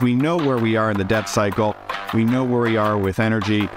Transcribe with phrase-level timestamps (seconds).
[0.00, 1.74] we know where we are in the debt cycle.
[2.14, 3.68] We know where we are with energy.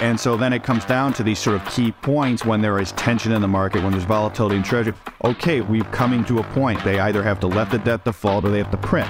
[0.00, 2.92] And so then it comes down to these sort of key points when there is
[2.92, 4.94] tension in the market, when there's volatility in treasury.
[5.22, 6.82] Okay, we've coming to a point.
[6.82, 9.08] They either have to let the debt default or they have to print.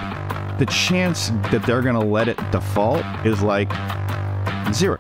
[0.59, 3.71] The chance that they're going to let it default is like
[4.73, 4.98] zero.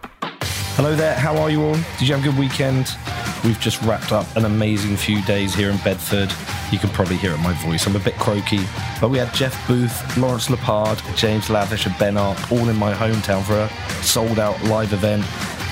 [0.76, 1.76] Hello there, how are you all?
[1.98, 2.96] Did you have a good weekend?
[3.44, 6.32] We've just wrapped up an amazing few days here in Bedford.
[6.72, 7.86] You can probably hear it in my voice.
[7.86, 8.60] I'm a bit croaky,
[9.00, 12.92] but we had Jeff Booth, Lawrence Lepard, James Lavish, and Ben Arp all in my
[12.92, 15.22] hometown for a sold out live event.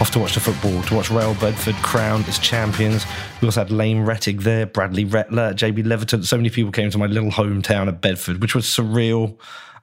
[0.01, 3.07] Off to watch the football, to watch Real Bedford crowned as champions.
[3.41, 6.25] We also had Lane Rettig there, Bradley Rettler, JB Leverton.
[6.25, 9.37] So many people came to my little hometown of Bedford, which was surreal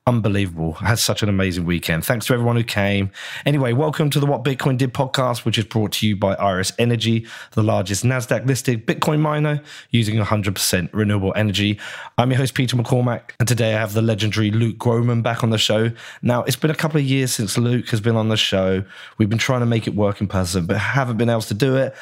[0.07, 0.73] unbelievable.
[0.73, 2.03] Had such an amazing weekend.
[2.03, 3.11] Thanks to everyone who came.
[3.45, 6.71] Anyway, welcome to the What Bitcoin Did podcast, which is brought to you by Iris
[6.79, 9.61] Energy, the largest NASDAQ listed Bitcoin miner
[9.91, 11.79] using 100% renewable energy.
[12.17, 15.51] I'm your host, Peter McCormack, and today I have the legendary Luke Gromen back on
[15.51, 15.91] the show.
[16.23, 18.83] Now, it's been a couple of years since Luke has been on the show.
[19.19, 21.75] We've been trying to make it work in person, but haven't been able to do
[21.75, 21.95] it.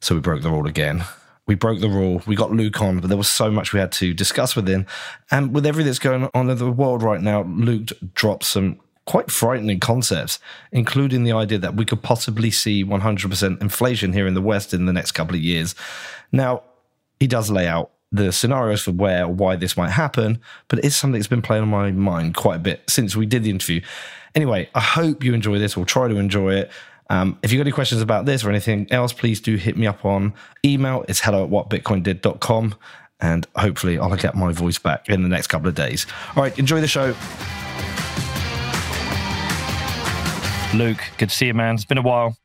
[0.00, 1.04] So we broke the rule again
[1.46, 2.22] we broke the rule.
[2.26, 4.86] We got Luke on, but there was so much we had to discuss with him.
[5.30, 9.30] And with everything that's going on in the world right now, Luke dropped some quite
[9.30, 10.40] frightening concepts,
[10.72, 14.86] including the idea that we could possibly see 100% inflation here in the West in
[14.86, 15.74] the next couple of years.
[16.32, 16.64] Now,
[17.20, 20.96] he does lay out the scenarios for where why this might happen, but it is
[20.96, 23.80] something that's been playing on my mind quite a bit since we did the interview.
[24.34, 26.70] Anyway, I hope you enjoy this or try to enjoy it.
[27.08, 29.86] Um, if you've got any questions about this or anything else, please do hit me
[29.86, 31.04] up on email.
[31.08, 32.74] It's hello at whatbitcoindid.com.
[33.20, 36.06] And hopefully I'll get my voice back in the next couple of days.
[36.34, 37.14] All right, enjoy the show.
[40.76, 41.76] Luke, good to see you, man.
[41.76, 42.36] It's been a while.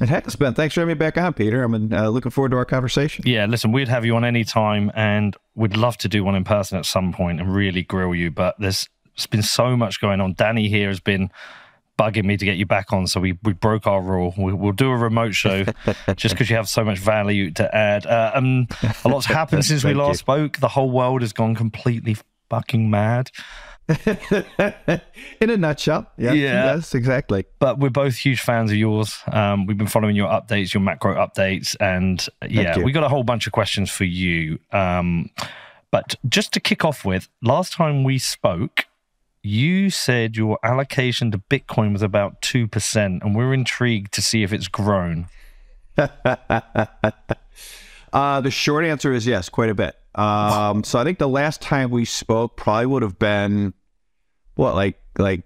[0.00, 0.54] It has been.
[0.54, 1.64] Thanks for having me back on, Peter.
[1.64, 3.24] I'm uh, looking forward to our conversation.
[3.26, 6.44] Yeah, listen, we'd have you on any time, and we'd love to do one in
[6.44, 8.30] person at some point and really grill you.
[8.30, 10.34] But there's, there's been so much going on.
[10.34, 11.32] Danny here has been
[11.98, 14.32] bugging me to get you back on, so we, we broke our rule.
[14.38, 15.64] We, will do a remote show
[16.16, 18.06] just because you have so much value to add.
[18.06, 18.68] Uh, um,
[19.04, 20.18] a lot's happened since we last you.
[20.18, 20.58] spoke.
[20.58, 22.16] The whole world has gone completely
[22.48, 23.30] fucking mad.
[25.40, 27.46] In a nutshell, yeah, yeah, yes, exactly.
[27.58, 29.16] But we're both huge fans of yours.
[29.32, 33.24] Um, we've been following your updates, your macro updates, and yeah, we got a whole
[33.24, 34.58] bunch of questions for you.
[34.72, 35.30] Um,
[35.90, 38.84] but just to kick off with, last time we spoke,
[39.42, 44.52] you said your allocation to Bitcoin was about 2%, and we're intrigued to see if
[44.52, 45.28] it's grown.
[45.96, 46.10] uh,
[48.40, 49.96] the short answer is yes, quite a bit.
[50.14, 53.74] Um, so I think the last time we spoke probably would have been
[54.54, 55.42] what, like like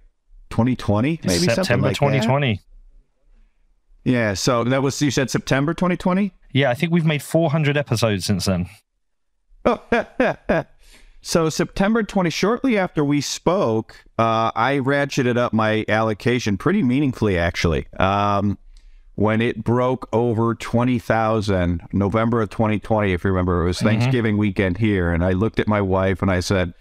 [0.51, 2.55] 2020, maybe September like 2020.
[2.55, 2.63] That.
[4.11, 6.33] Yeah, so that was you said September 2020.
[6.53, 8.69] Yeah, I think we've made 400 episodes since then.
[9.65, 9.81] Oh,
[11.23, 17.39] So September 20, shortly after we spoke, uh, I ratcheted up my allocation pretty meaningfully,
[17.39, 17.87] actually.
[17.99, 18.59] Um,
[19.15, 23.87] when it broke over 20,000, November of 2020, if you remember, it was mm-hmm.
[23.87, 25.13] Thanksgiving weekend here.
[25.13, 26.75] And I looked at my wife and I said,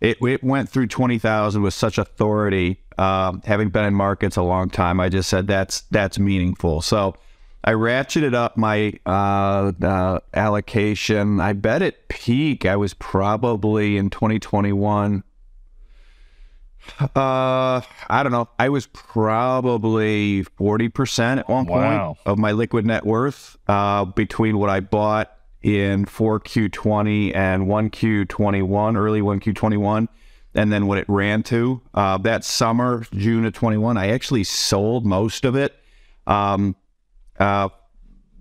[0.00, 2.80] it, it went through 20,000 with such authority.
[2.96, 6.80] Um, having been in markets a long time, I just said that's that's meaningful.
[6.80, 7.16] So
[7.66, 11.40] I ratcheted up my uh, uh, allocation.
[11.40, 15.24] I bet at peak I was probably in 2021.
[17.00, 18.50] Uh, I don't know.
[18.58, 22.06] I was probably 40% at one wow.
[22.08, 28.96] point of my liquid net worth uh, between what I bought in 4Q20 and 1Q21,
[28.98, 30.08] early 1Q21,
[30.54, 31.80] and then what it ran to.
[31.94, 35.74] Uh, that summer, June of 21, I actually sold most of it.
[36.26, 36.76] Um,
[37.38, 37.68] uh,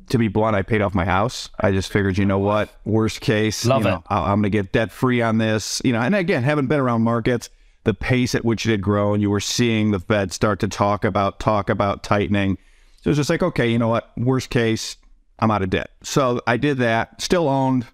[0.10, 1.50] to be blunt, I paid off my house.
[1.60, 4.04] I just figured, you know what, worst case, Love you know, it.
[4.10, 5.82] I'm going to get debt free on this.
[5.84, 7.50] You know, and again, haven't been around markets.
[7.84, 11.04] The pace at which it had grown, you were seeing the Fed start to talk
[11.04, 12.58] about talk about tightening.
[13.02, 14.96] So it's just like, okay, you know what, worst case,
[15.40, 15.90] I'm out of debt.
[16.02, 17.22] So I did that.
[17.22, 17.86] Still owned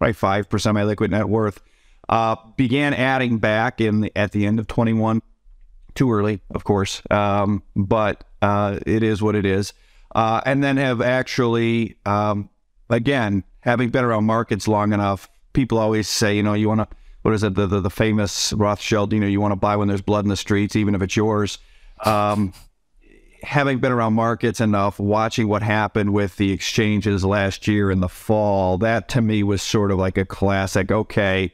[0.00, 1.60] right five percent of my liquid net worth.
[2.08, 5.20] Uh, began adding back in the, at the end of 21.
[5.94, 9.74] Too early, of course, um, but uh, it is what it is
[10.14, 12.48] uh, and then have actually, um,
[12.90, 16.96] again, having been around markets long enough, people always say, you know, you want to,
[17.22, 19.88] what is it, the, the, the famous Rothschild, you know, you want to buy when
[19.88, 21.58] there's blood in the streets, even if it's yours.
[22.04, 22.52] Um,
[23.42, 28.08] having been around markets enough, watching what happened with the exchanges last year in the
[28.08, 30.90] fall, that to me was sort of like a classic.
[30.90, 31.52] Okay,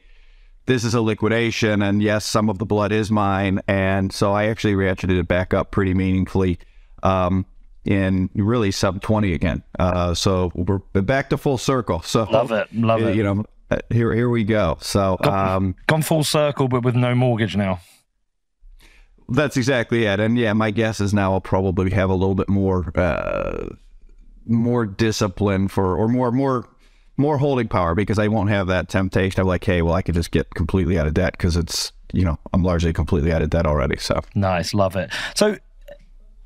[0.65, 4.45] this is a liquidation, and yes, some of the blood is mine, and so I
[4.45, 6.57] actually ratcheted it back up pretty meaningfully.
[7.03, 7.45] Um,
[7.85, 9.63] in really sub 20 again.
[9.79, 12.01] Uh, so we're back to full circle.
[12.01, 13.15] So love it, love it.
[13.15, 14.77] You know, uh, here here we go.
[14.81, 17.79] So gone, um, gone full circle, but with no mortgage now.
[19.29, 20.19] That's exactly it.
[20.19, 23.69] And yeah, my guess is now I'll probably have a little bit more uh,
[24.45, 26.67] more discipline for or more more
[27.17, 30.15] more holding power because I won't have that temptation of like, hey, well, I could
[30.15, 33.49] just get completely out of debt because it's you know I'm largely completely out of
[33.49, 33.97] debt already.
[33.97, 35.11] So nice, love it.
[35.35, 35.57] So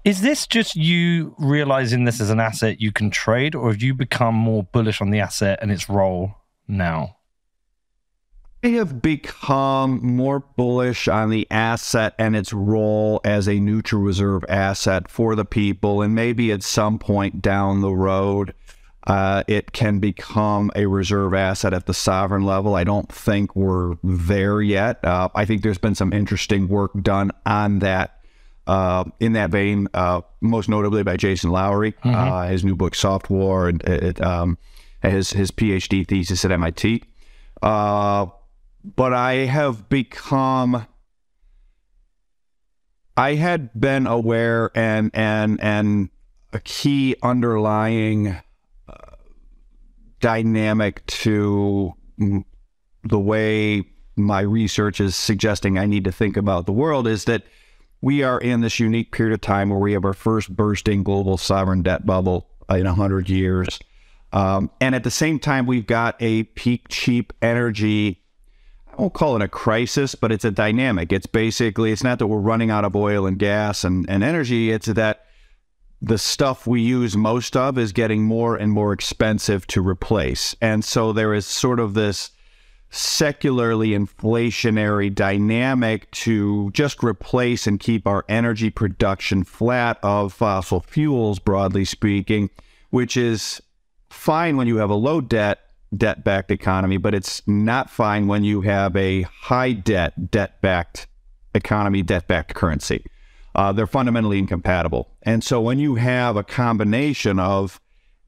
[0.05, 3.93] is this just you realizing this as an asset you can trade, or have you
[3.93, 6.35] become more bullish on the asset and its role
[6.67, 7.17] now?
[8.61, 14.43] I have become more bullish on the asset and its role as a neutral reserve
[14.49, 16.01] asset for the people.
[16.01, 18.53] And maybe at some point down the road,
[19.07, 22.75] uh, it can become a reserve asset at the sovereign level.
[22.75, 25.03] I don't think we're there yet.
[25.05, 28.18] Uh, I think there's been some interesting work done on that.
[28.69, 32.13] Uh, in that vein, uh, most notably by Jason Lowery, mm-hmm.
[32.13, 34.59] Uh, his new book "Softwar" and it, um,
[35.01, 37.03] his his PhD thesis at MIT.
[37.63, 38.27] Uh,
[38.83, 40.85] but I have become
[43.17, 46.09] I had been aware and and and
[46.53, 48.37] a key underlying
[48.87, 49.15] uh,
[50.19, 51.95] dynamic to
[53.03, 53.83] the way
[54.15, 57.41] my research is suggesting I need to think about the world is that
[58.01, 61.37] we are in this unique period of time where we have our first bursting global
[61.37, 63.79] sovereign debt bubble in 100 years.
[64.31, 68.21] Um, and at the same time, we've got a peak cheap energy
[68.99, 71.13] I won't call it a crisis, but it's a dynamic.
[71.13, 74.71] It's basically, it's not that we're running out of oil and gas and, and energy,
[74.71, 75.25] it's that
[76.01, 80.53] the stuff we use most of is getting more and more expensive to replace.
[80.61, 82.31] And so there is sort of this
[82.89, 91.39] secularly inflationary dynamic to just replace and keep our energy production flat of fossil fuels,
[91.39, 92.49] broadly speaking,
[92.89, 93.61] which is
[94.09, 95.59] fine when you have a low debt
[95.95, 101.07] debt backed economy, but it's not fine when you have a high debt, debt backed
[101.55, 103.03] economy, debt backed currency.
[103.55, 105.09] Uh, they're fundamentally incompatible.
[105.23, 107.81] And so when you have a combination of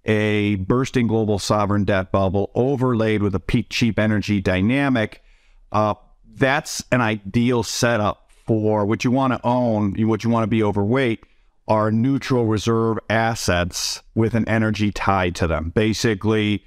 [0.05, 5.23] a bursting global sovereign debt bubble overlaid with a peak cheap energy dynamic,
[5.71, 5.93] uh,
[6.33, 10.63] that's an ideal setup for what you want to own, what you want to be
[10.63, 11.23] overweight
[11.67, 15.69] are neutral reserve assets with an energy tied to them.
[15.69, 16.65] Basically,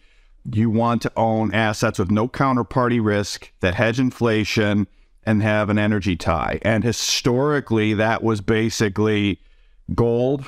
[0.53, 4.87] you want to own assets with no counterparty risk that hedge inflation
[5.25, 6.59] and have an energy tie.
[6.63, 9.41] And historically, that was basically
[9.95, 10.47] gold,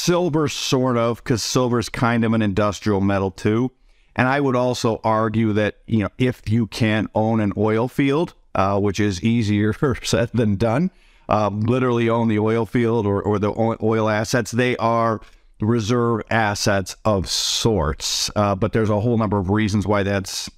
[0.00, 3.70] silver, sort of, because silver is kind of an industrial metal too.
[4.16, 8.34] And I would also argue that you know if you can own an oil field,
[8.54, 10.90] uh, which is easier said than done,
[11.28, 13.52] uh, literally own the oil field or, or the
[13.82, 15.20] oil assets, they are
[15.60, 18.30] reserve assets of sorts.
[18.34, 20.50] Uh, but there's a whole number of reasons why that's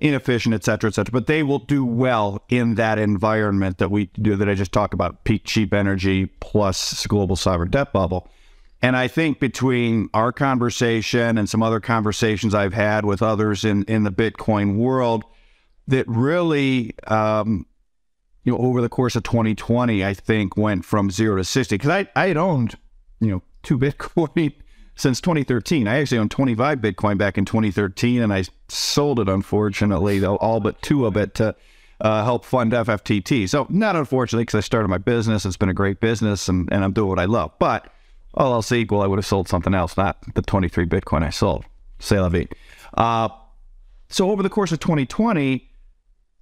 [0.00, 1.12] inefficient, et cetera, et cetera.
[1.12, 4.94] But they will do well in that environment that we do that I just talked
[4.94, 8.28] about, peak cheap energy plus global sovereign debt bubble.
[8.84, 13.84] And I think between our conversation and some other conversations I've had with others in,
[13.84, 15.24] in the Bitcoin world,
[15.88, 17.64] that really, um,
[18.42, 21.74] you know, over the course of 2020, I think went from zero to 60.
[21.76, 22.76] Because I, I had owned,
[23.20, 24.52] you know, to Bitcoin
[24.96, 25.88] since 2013.
[25.88, 30.60] I actually owned 25 Bitcoin back in 2013, and I sold it, unfortunately, though, all
[30.60, 31.56] but two of it to
[32.02, 33.48] uh, help fund FFTT.
[33.48, 35.46] So, not unfortunately, because I started my business.
[35.46, 37.52] It's been a great business, and, and I'm doing what I love.
[37.58, 37.90] But
[38.34, 41.64] all else equal, I would have sold something else, not the 23 Bitcoin I sold.
[41.98, 42.48] Say la vie.
[42.94, 43.28] Uh,
[44.08, 45.68] so, over the course of 2020,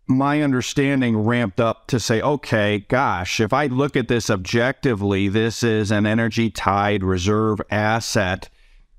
[0.07, 5.63] my understanding ramped up to say, okay, gosh, if I look at this objectively, this
[5.63, 8.49] is an energy tied reserve asset.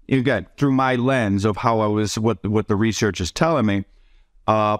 [0.10, 3.86] Again, through my lens of how I was, what what the research is telling me,
[4.48, 4.78] uh,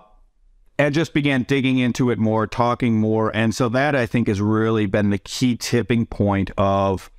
[0.78, 4.42] and just began digging into it more, talking more, and so that I think has
[4.42, 7.10] really been the key tipping point of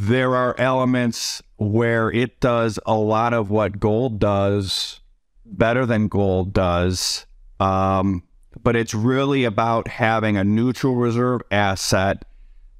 [0.00, 5.00] there are elements where it does a lot of what gold does
[5.44, 7.26] better than gold does
[7.60, 8.22] um,
[8.62, 12.24] but it's really about having a neutral reserve asset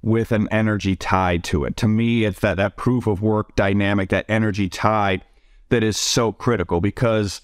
[0.03, 1.77] with an energy tied to it.
[1.77, 5.21] To me, it's that, that proof of work dynamic, that energy tie
[5.69, 7.43] that is so critical because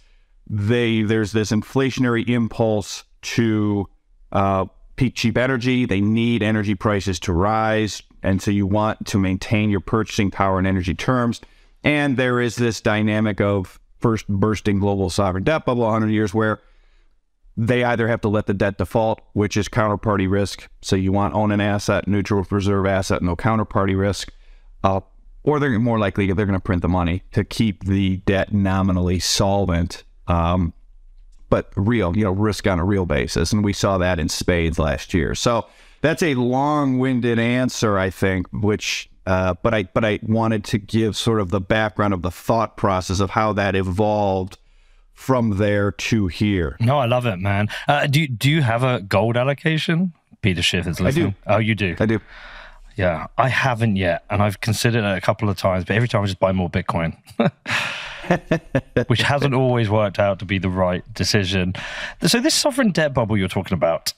[0.49, 3.89] they there's this inflationary impulse to
[4.33, 4.65] uh,
[4.97, 5.85] peak cheap energy.
[5.85, 8.03] They need energy prices to rise.
[8.27, 11.41] And so you want to maintain your purchasing power in energy terms.
[11.85, 16.61] And there is this dynamic of first bursting global sovereign debt bubble 100 years where
[17.57, 20.69] they either have to let the debt default, which is counterparty risk.
[20.83, 24.33] So you want own an asset, neutral reserve asset, no counterparty risk.
[24.83, 25.01] Uh,
[25.45, 29.21] or they're more likely they're going to print the money to keep the debt nominally
[29.21, 30.03] solvent.
[30.27, 30.75] Um,
[31.49, 33.53] but real, you know, risk on a real basis.
[33.53, 35.37] And we saw that in spades last year.
[35.37, 35.67] So
[36.01, 41.17] that's a long-winded answer, I think, which uh, but I but I wanted to give
[41.17, 44.59] sort of the background of the thought process of how that evolved
[45.15, 46.77] from there to here.
[46.79, 47.69] No, I love it, man.
[47.89, 50.13] Uh, do do you have a gold allocation?
[50.43, 51.27] Peter Schiff is listening.
[51.27, 51.35] I do.
[51.47, 51.97] Oh, you do.
[51.99, 52.21] I do.
[52.95, 56.23] Yeah, I haven't yet, and I've considered it a couple of times, but every time
[56.23, 57.17] I just buy more Bitcoin.
[59.09, 61.75] Which hasn't always worked out to be the right decision.
[62.23, 64.15] So, this sovereign debt bubble you're talking about,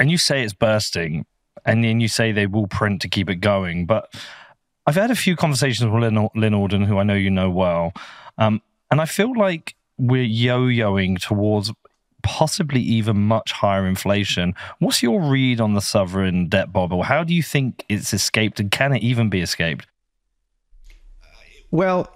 [0.00, 1.26] and you say it's bursting,
[1.64, 3.86] and then you say they will print to keep it going.
[3.86, 4.12] But
[4.86, 7.92] I've had a few conversations with Lyn, Lyn Alden, who I know you know well,
[8.38, 11.70] um, and I feel like we're yo-yoing towards
[12.22, 14.54] possibly even much higher inflation.
[14.78, 17.02] What's your read on the sovereign debt bubble?
[17.02, 19.86] How do you think it's escaped, and can it even be escaped?
[21.70, 22.12] Well,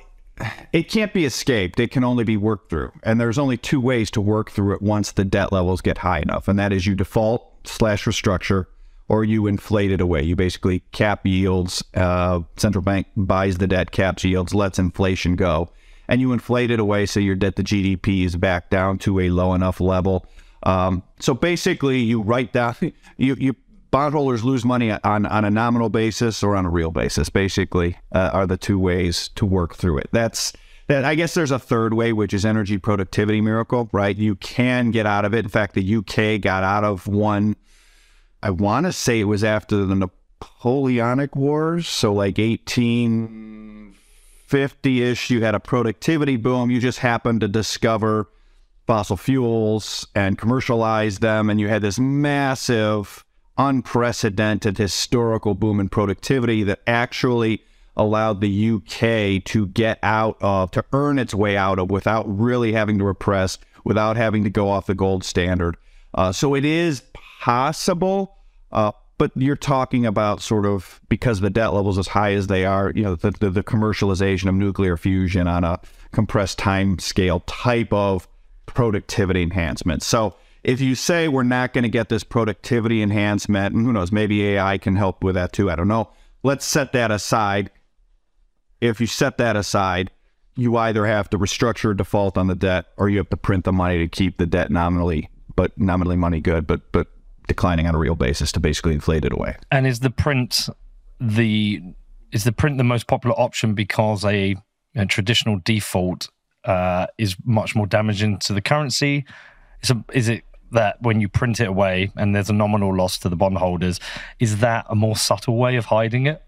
[0.73, 1.79] it can't be escaped.
[1.79, 2.93] It can only be worked through.
[3.05, 6.21] And there's only two ways to work through it once the debt levels get high
[6.21, 6.49] enough.
[6.49, 8.67] And that is you default slash restructure
[9.09, 10.23] or you inflate it away.
[10.23, 11.83] You basically cap yields.
[11.95, 15.71] Uh, central bank buys the debt, caps yields, lets inflation go,
[16.09, 19.31] and you inflate it away so your debt to GDP is back down to a
[19.31, 20.27] low enough level.
[20.63, 22.77] Um, so basically, you write down
[23.17, 23.57] you you
[23.91, 27.29] bondholders lose money on on a nominal basis or on a real basis.
[27.29, 30.09] Basically, uh, are the two ways to work through it.
[30.13, 30.53] That's
[30.89, 31.05] that.
[31.05, 33.89] I guess there's a third way, which is energy productivity miracle.
[33.93, 34.17] Right?
[34.17, 35.45] You can get out of it.
[35.45, 37.57] In fact, the UK got out of one
[38.45, 45.31] I want to say it was after the Napoleonic Wars, so like 1850 ish.
[45.31, 46.71] You had a productivity boom.
[46.71, 48.29] You just happened to discover
[48.87, 53.25] fossil fuels and commercialize them, and you had this massive,
[53.57, 57.63] unprecedented historical boom in productivity that actually
[57.97, 62.73] allowed the UK to get out of, to earn its way out of without really
[62.73, 65.77] having to repress, without having to go off the gold standard.
[66.15, 67.03] Uh, so it is
[67.41, 68.37] possible,
[68.73, 72.65] uh, but you're talking about sort of because the debt levels as high as they
[72.65, 75.81] are, you know, the, the, the commercialization of nuclear fusion on a
[76.13, 78.27] compressed time scale type of
[78.67, 80.03] productivity enhancement.
[80.03, 80.35] So
[80.65, 84.45] if you say we're not going to get this productivity enhancement, and who knows, maybe
[84.47, 85.71] AI can help with that too.
[85.71, 86.09] I don't know.
[86.43, 87.71] Let's set that aside.
[88.85, 90.11] If you set that aside,
[90.57, 93.65] you either have to restructure a default on the debt or you have to print
[93.65, 97.09] the money to keep the debt nominally, but nominally money good, but but
[97.47, 99.57] declining on a real basis to basically inflate it away.
[99.71, 100.69] And is the print
[101.19, 101.83] the
[102.33, 104.57] is the print the most popular option because a,
[104.95, 106.29] a traditional default
[106.65, 109.25] uh, is much more damaging to the currency?
[110.13, 113.37] Is, it that when you print it away and there's a nominal loss to the
[113.37, 114.01] bondholders,
[114.41, 116.43] is that a more subtle way of hiding it?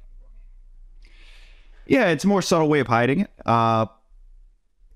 [1.87, 3.31] Yeah, it's a more subtle way of hiding it.
[3.45, 3.87] Uh,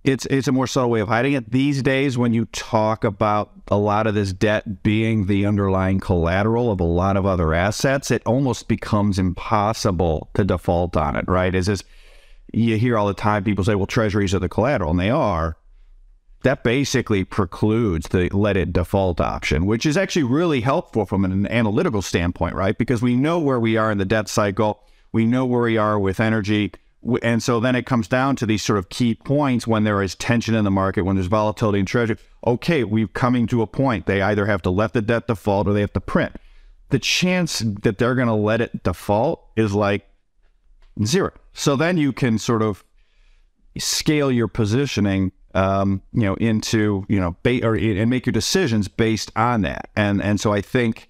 [0.03, 1.51] it's it's a more subtle way of hiding it.
[1.51, 6.73] These days when you talk about a lot of this debt being the underlying collateral
[6.73, 11.55] of a lot of other assets it almost becomes impossible to default on it right?
[11.55, 11.85] Is this
[12.53, 15.57] you hear all the time people say well treasuries are the collateral and they are.
[16.43, 21.47] That basically precludes the let it default option which is actually really helpful from an
[21.49, 22.77] analytical standpoint right?
[22.77, 25.99] Because we know where we are in the debt cycle we know where we are
[25.99, 26.73] with energy
[27.23, 30.15] and so then it comes down to these sort of key points when there is
[30.15, 32.19] tension in the market, when there's volatility in treasury.
[32.47, 34.07] Okay, we're coming to a point.
[34.07, 36.37] They either have to let the debt default or they have to print.
[36.91, 40.07] The chance that they're going to let it default is like
[41.05, 41.33] zero.
[41.55, 42.85] So then you can sort of
[43.79, 48.89] scale your positioning, um, you know, into you know, ba- or and make your decisions
[48.89, 49.89] based on that.
[49.97, 51.09] And and so I think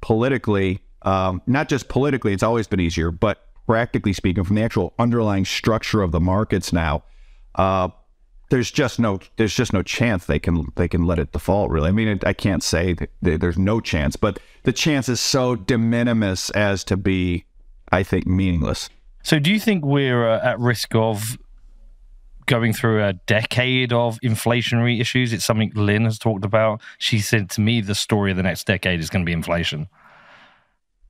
[0.00, 4.92] politically, um, not just politically, it's always been easier, but practically speaking, from the actual
[4.98, 7.04] underlying structure of the markets now,
[7.54, 7.88] uh,
[8.50, 11.70] there's just no there's just no chance they can they can let it default.
[11.70, 15.56] Really, I mean, it, I can't say there's no chance, but the chance is so
[15.56, 17.44] de minimis as to be,
[17.90, 18.90] I think, meaningless.
[19.22, 21.38] So, do you think we're uh, at risk of
[22.46, 25.32] going through a decade of inflationary issues?
[25.32, 26.80] It's something Lyn has talked about.
[26.98, 29.88] She said to me, the story of the next decade is going to be inflation.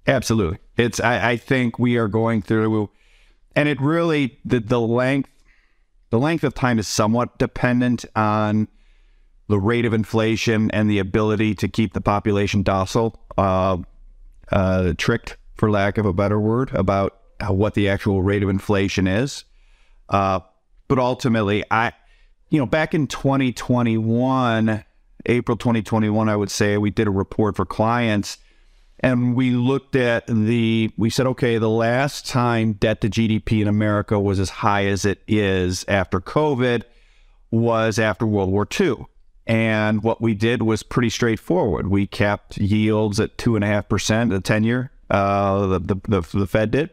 [0.07, 0.59] Absolutely.
[0.77, 2.91] It's I, I think we are going through
[3.55, 5.31] and it really the the length
[6.11, 8.69] the length of time is somewhat dependent on
[9.49, 13.77] the rate of inflation and the ability to keep the population docile, uh,
[14.51, 19.07] uh, tricked, for lack of a better word, about what the actual rate of inflation
[19.07, 19.45] is.
[20.09, 20.41] Uh,
[20.89, 21.93] but ultimately, I,
[22.51, 24.85] you know, back in 2021,
[25.27, 28.39] April 2021, I would say, we did a report for clients
[29.01, 33.69] and we looked at the we said okay the last time debt to gdp in
[33.69, 36.83] america was as high as it is after covid
[37.51, 38.95] was after world war ii
[39.47, 41.87] And what we did was pretty straightforward.
[41.87, 44.91] We kept yields at two and a half percent, the ten year.
[45.09, 46.91] Uh, the, the, the the Fed did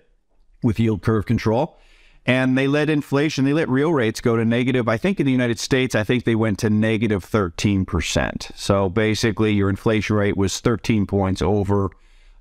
[0.62, 1.77] with yield curve control,
[2.25, 4.88] and they let inflation, they let real rates go to negative.
[4.88, 8.50] I think in the United States, I think they went to negative negative thirteen percent.
[8.56, 11.89] So basically, your inflation rate was thirteen points over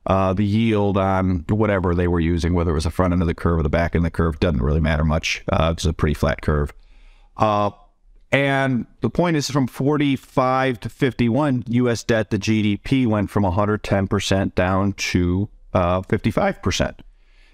[0.07, 3.29] uh, the yield on whatever they were using, whether it was the front end of
[3.29, 5.45] the curve or the back end of the curve, doesn't really matter much.
[5.51, 6.73] Uh, it's a pretty flat curve.
[7.37, 7.71] Uh,
[8.31, 14.55] and the point is from 45 to 51, US debt to GDP went from 110%
[14.55, 16.95] down to uh, 55%.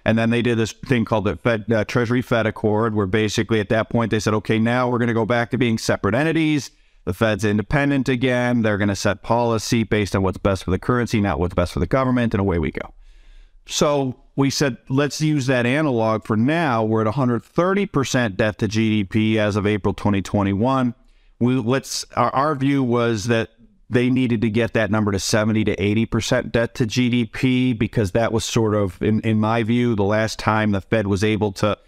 [0.08, 3.60] And then they did this thing called the Fed, uh, Treasury Fed Accord, where basically
[3.60, 6.14] at that point they said, okay, now we're going to go back to being separate
[6.14, 6.70] entities.
[7.04, 8.62] The Fed's independent again.
[8.62, 11.74] They're going to set policy based on what's best for the currency, not what's best
[11.74, 12.94] for the government, and away we go.
[13.66, 16.82] So we said, let's use that analog for now.
[16.84, 20.94] We're at 130% debt to GDP as of April 2021.
[21.38, 23.50] We let's our, our view was that
[23.90, 28.32] they needed to get that number to 70 to 80% debt to GDP because that
[28.32, 31.78] was sort of, in, in my view, the last time the Fed was able to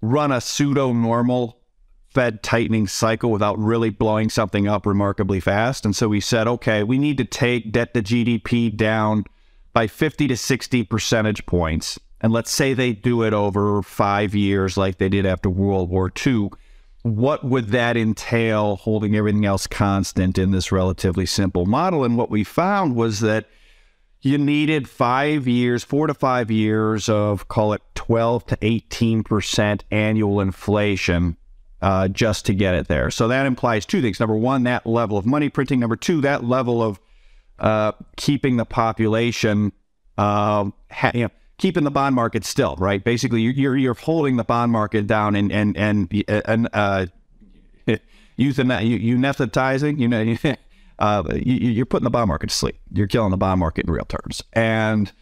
[0.00, 1.58] run a pseudo normal
[2.10, 5.84] Fed tightening cycle without really blowing something up remarkably fast.
[5.84, 9.24] And so we said, okay, we need to take debt to GDP down
[9.72, 11.98] by 50 to 60 percentage points.
[12.20, 16.12] And let's say they do it over five years like they did after World War
[16.24, 16.50] II.
[17.02, 22.04] What would that entail holding everything else constant in this relatively simple model?
[22.04, 23.46] And what we found was that
[24.20, 30.40] you needed five years, four to five years of call it 12 to 18% annual
[30.40, 31.36] inflation
[31.82, 33.10] uh, just to get it there.
[33.10, 34.20] So that implies two things.
[34.20, 35.80] Number one, that level of money printing.
[35.80, 37.00] Number two, that level of
[37.58, 39.72] uh, keeping the population,
[40.16, 43.02] uh, ha- you know, keeping the bond market still, right?
[43.02, 47.06] Basically, you're you're holding the bond market down and and and and uh,
[48.38, 50.54] euthanizing, you know,
[50.98, 52.78] uh, you, are putting the bond market to sleep.
[52.92, 55.12] You're killing the bond market in real terms, and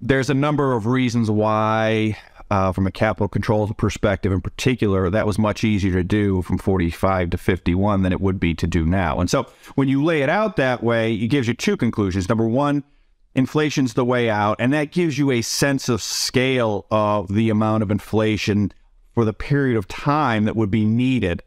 [0.00, 2.16] there's a number of reasons why.
[2.50, 6.56] Uh, from a capital controls perspective, in particular, that was much easier to do from
[6.56, 9.20] 45 to 51 than it would be to do now.
[9.20, 12.26] And so, when you lay it out that way, it gives you two conclusions.
[12.26, 12.84] Number one,
[13.38, 17.82] inflation's the way out, and that gives you a sense of scale of the amount
[17.82, 18.72] of inflation
[19.14, 21.42] for the period of time that would be needed.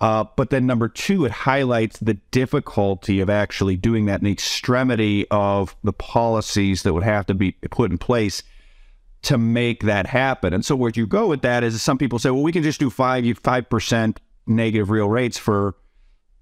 [0.00, 4.32] Uh, but then number two, it highlights the difficulty of actually doing that and the
[4.32, 8.42] extremity of the policies that would have to be put in place
[9.22, 10.52] to make that happen.
[10.52, 12.78] And so where you go with that is some people say, well, we can just
[12.78, 15.74] do five five percent negative real rates for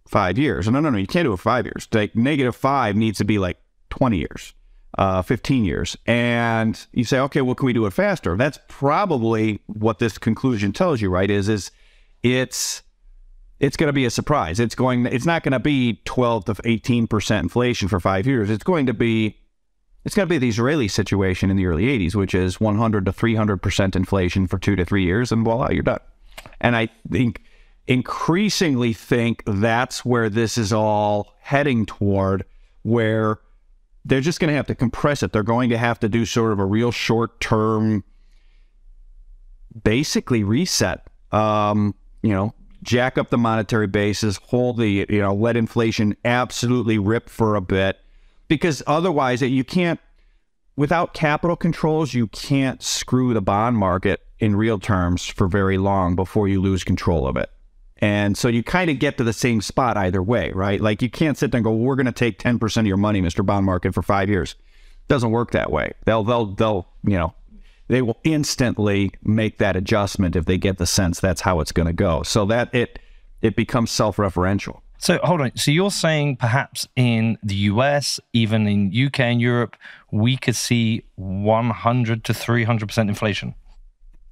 [0.07, 0.69] five years.
[0.69, 1.89] No, no, no, you can't do it five years.
[1.93, 3.59] Like negative five needs to be like
[3.91, 4.53] 20 years
[4.99, 5.97] uh, 15 years.
[6.07, 8.37] And you say, okay, well, can we do it faster?
[8.37, 11.31] That's probably what this conclusion tells you, right?
[11.31, 11.71] Is is
[12.23, 12.83] it's
[13.59, 14.61] it's going to be a surprise.
[14.61, 15.07] It's going.
[15.07, 18.51] It's not going to be 12 to 18 percent inflation for five years.
[18.51, 19.39] It's going to be
[20.05, 23.13] it's going to be the Israeli situation in the early 80s, which is 100 to
[23.13, 26.01] 300 percent inflation for two to three years, and voila, you're done.
[26.61, 27.43] And I think
[27.87, 32.45] increasingly think that's where this is all heading toward,
[32.83, 33.39] where
[34.07, 35.33] they're just going to have to compress it.
[35.33, 38.05] They're going to have to do sort of a real short term,
[39.83, 41.09] basically reset.
[41.33, 46.99] Um, you know, jack up the monetary basis, hold the, you know, let inflation absolutely
[46.99, 47.99] rip for a bit,
[48.47, 49.99] because otherwise you can't,
[50.77, 56.15] without capital controls, you can't screw the bond market in real terms for very long
[56.15, 57.51] before you lose control of it.
[57.99, 60.81] And so you kind of get to the same spot either way, right?
[60.81, 62.89] Like you can't sit there and go, well, "We're going to take ten percent of
[62.89, 63.45] your money, Mr.
[63.45, 64.55] Bond Market, for five years."
[65.09, 65.93] Doesn't work that way.
[66.05, 67.35] They'll they'll they'll you know
[67.89, 71.87] they will instantly make that adjustment if they get the sense that's how it's going
[71.87, 72.23] to go.
[72.23, 72.99] So that it
[73.41, 74.81] it becomes self-referential.
[74.99, 75.57] So hold on.
[75.57, 79.77] So you're saying perhaps in the US, even in UK and Europe,
[80.11, 83.55] we could see 100 to 300 percent inflation.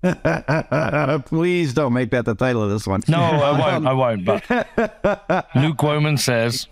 [1.24, 3.02] Please don't make that the title of this one.
[3.08, 3.86] No, I won't.
[3.86, 4.24] I won't.
[4.24, 6.66] But Luke Gromen says,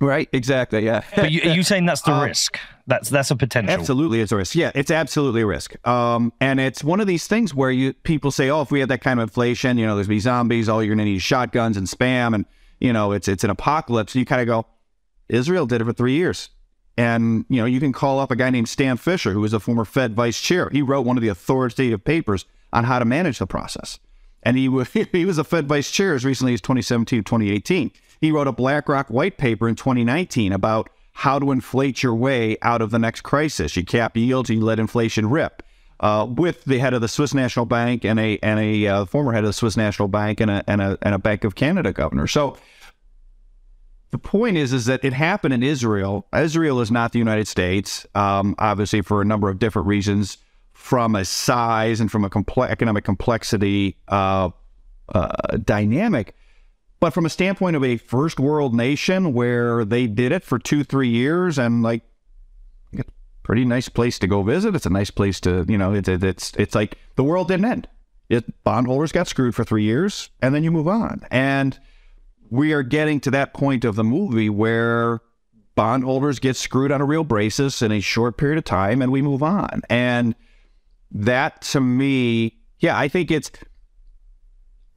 [0.00, 0.28] right?
[0.32, 0.84] Exactly.
[0.84, 1.02] Yeah.
[1.16, 2.58] But you, are you saying that's the um, risk?
[2.86, 3.72] That's that's a potential.
[3.74, 4.54] Absolutely, it's a risk.
[4.54, 5.74] Yeah, it's absolutely a risk.
[5.86, 8.88] Um, and it's one of these things where you people say, oh, if we had
[8.90, 10.68] that kind of inflation, you know, there's be zombies.
[10.68, 12.44] All you're going to need is shotguns and spam, and
[12.78, 14.14] you know, it's it's an apocalypse.
[14.14, 14.66] And you kind of go,
[15.28, 16.50] Israel did it for three years.
[16.96, 19.60] And, you know, you can call up a guy named Stan Fischer, who was a
[19.60, 20.68] former Fed vice chair.
[20.70, 23.98] He wrote one of the authoritative papers on how to manage the process.
[24.42, 27.90] And he was, he was a Fed vice chair as recently as 2017, 2018.
[28.20, 32.80] He wrote a BlackRock white paper in 2019 about how to inflate your way out
[32.82, 33.76] of the next crisis.
[33.76, 35.62] You cap yields, you let inflation rip.
[36.00, 39.32] Uh, with the head of the Swiss National Bank and a and a uh, former
[39.32, 41.92] head of the Swiss National Bank and a, and a and a Bank of Canada
[41.92, 42.26] governor.
[42.26, 42.56] So
[44.12, 46.26] the point is, is that it happened in Israel.
[46.36, 50.36] Israel is not the United States, um, obviously for a number of different reasons,
[50.74, 52.30] from a size and from a
[52.62, 54.50] economic complexity uh,
[55.14, 56.34] uh, dynamic.
[57.00, 60.84] But from a standpoint of a first world nation where they did it for two,
[60.84, 62.02] three years and like,
[63.42, 64.76] pretty nice place to go visit.
[64.76, 67.88] It's a nice place to, you know, it's it's it's like the world didn't end.
[68.28, 71.22] It bondholders got screwed for three years and then you move on.
[71.30, 71.78] And
[72.52, 75.20] we are getting to that point of the movie where
[75.74, 79.22] bondholders get screwed on a real basis in a short period of time and we
[79.22, 79.80] move on.
[79.88, 80.34] And
[81.12, 83.50] that to me, yeah, I think it's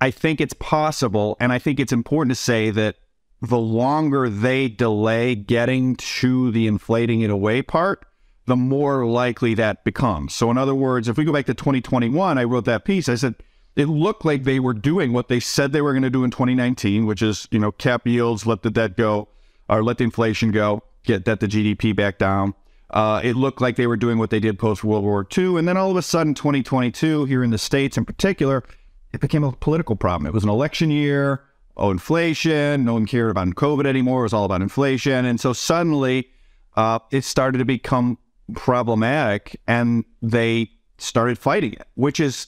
[0.02, 2.98] I think it's possible and I think it's important to say that
[3.42, 8.06] the longer they delay getting to the inflating it away part,
[8.48, 10.34] the more likely that becomes.
[10.34, 13.08] So in other words, if we go back to 2021, I wrote that piece.
[13.08, 13.36] I said
[13.76, 16.32] it looked like they were doing what they said they were going to do in
[16.32, 19.28] 2019, which is, you know, cap yields, let the debt go,
[19.68, 22.54] or let the inflation go, get debt to GDP back down.
[22.92, 25.58] Uh, it looked like they were doing what they did post World War II.
[25.58, 28.64] And then all of a sudden, 2022, here in the States in particular,
[29.12, 30.28] it became a political problem.
[30.28, 31.44] It was an election year,
[31.76, 32.86] oh, inflation.
[32.86, 34.22] No one cared about COVID anymore.
[34.22, 35.26] It was all about inflation.
[35.26, 36.30] And so suddenly,
[36.78, 38.18] uh, it started to become
[38.54, 42.48] problematic and they started fighting it, which is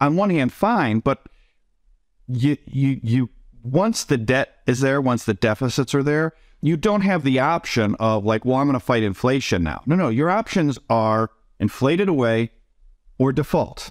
[0.00, 1.26] on one hand fine, but
[2.26, 3.30] you you you
[3.62, 6.32] once the debt is there, once the deficits are there,
[6.62, 9.82] you don't have the option of like, well, I'm going to fight inflation now.
[9.86, 12.52] No, no, your options are inflated away
[13.18, 13.90] or default.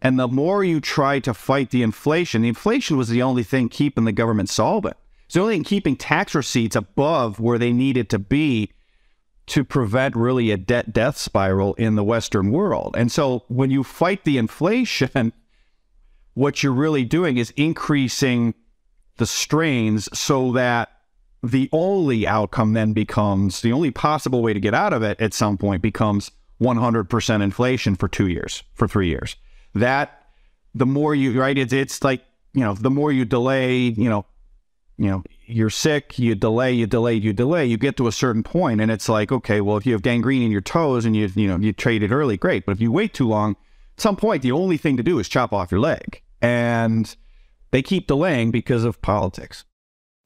[0.00, 3.68] And the more you try to fight the inflation, the inflation was the only thing
[3.68, 4.96] keeping the government solvent.
[5.26, 8.72] It's the only thing keeping tax receipts above where they needed to be
[9.46, 12.94] to prevent really a debt death spiral in the Western world.
[12.96, 15.32] And so when you fight the inflation,
[16.34, 18.54] what you're really doing is increasing
[19.16, 20.90] the strains so that
[21.42, 25.34] the only outcome then becomes the only possible way to get out of it at
[25.34, 29.36] some point becomes 100% inflation for two years, for three years.
[29.74, 30.26] That
[30.74, 32.22] the more you, right, it's, it's like,
[32.54, 34.24] you know, the more you delay, you know,
[34.96, 38.42] you know, you're sick, you delay, you delay, you delay, you get to a certain
[38.42, 41.30] point and it's like, okay, well, if you have gangrene in your toes and you,
[41.34, 42.64] you know, you trade it early, great.
[42.66, 43.56] But if you wait too long,
[43.96, 46.22] at some point, the only thing to do is chop off your leg.
[46.40, 47.14] And
[47.70, 49.64] they keep delaying because of politics.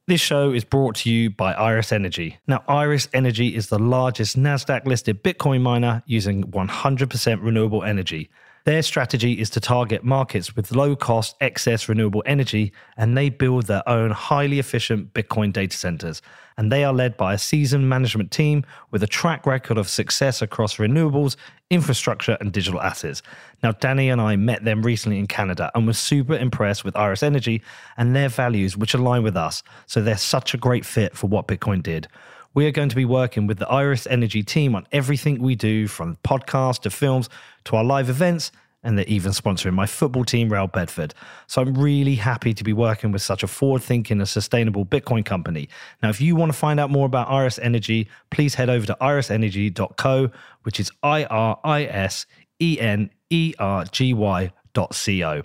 [0.09, 2.38] This show is brought to you by Iris Energy.
[2.46, 8.31] Now, Iris Energy is the largest NASDAQ listed Bitcoin miner using 100% renewable energy.
[8.66, 13.66] Their strategy is to target markets with low cost, excess renewable energy, and they build
[13.66, 16.20] their own highly efficient Bitcoin data centers.
[16.59, 20.42] And they are led by a seasoned management team with a track record of success
[20.42, 21.37] across renewables,
[21.70, 23.22] infrastructure, and digital assets.
[23.62, 27.22] Now, Danny and I met them recently in Canada and were super impressed with Iris
[27.22, 27.62] Energy
[27.96, 29.62] and their values, which align with us.
[29.87, 32.09] So they're such a great fit for what Bitcoin did.
[32.57, 35.87] We are going to be working with the Iris Energy team on everything we do
[35.87, 37.29] from podcasts to films
[37.64, 38.51] to our live events
[38.83, 41.12] and they're even sponsoring my football team, Real Bedford.
[41.49, 45.23] So I'm really happy to be working with such a forward thinking and sustainable Bitcoin
[45.23, 45.69] company.
[46.03, 48.97] Now, if you want to find out more about Iris Energy, please head over to
[49.03, 50.31] irisenergy.co,
[50.62, 52.25] which is I R I S
[52.59, 55.42] E N E R G Y dot co.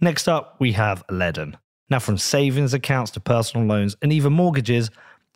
[0.00, 1.56] Next up, we have Ledn.
[1.90, 4.90] Now, from savings accounts to personal loans and even mortgages,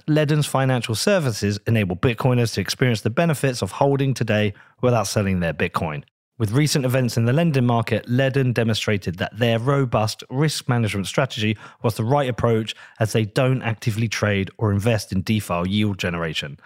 [0.06, 5.54] Ledn's financial services enable Bitcoiners to experience the benefits of holding today without selling their
[5.54, 6.04] Bitcoin.
[6.36, 11.56] With recent events in the lending market, Ledn demonstrated that their robust risk management strategy
[11.82, 16.58] was the right approach as they don't actively trade or invest in DeFi yield generation.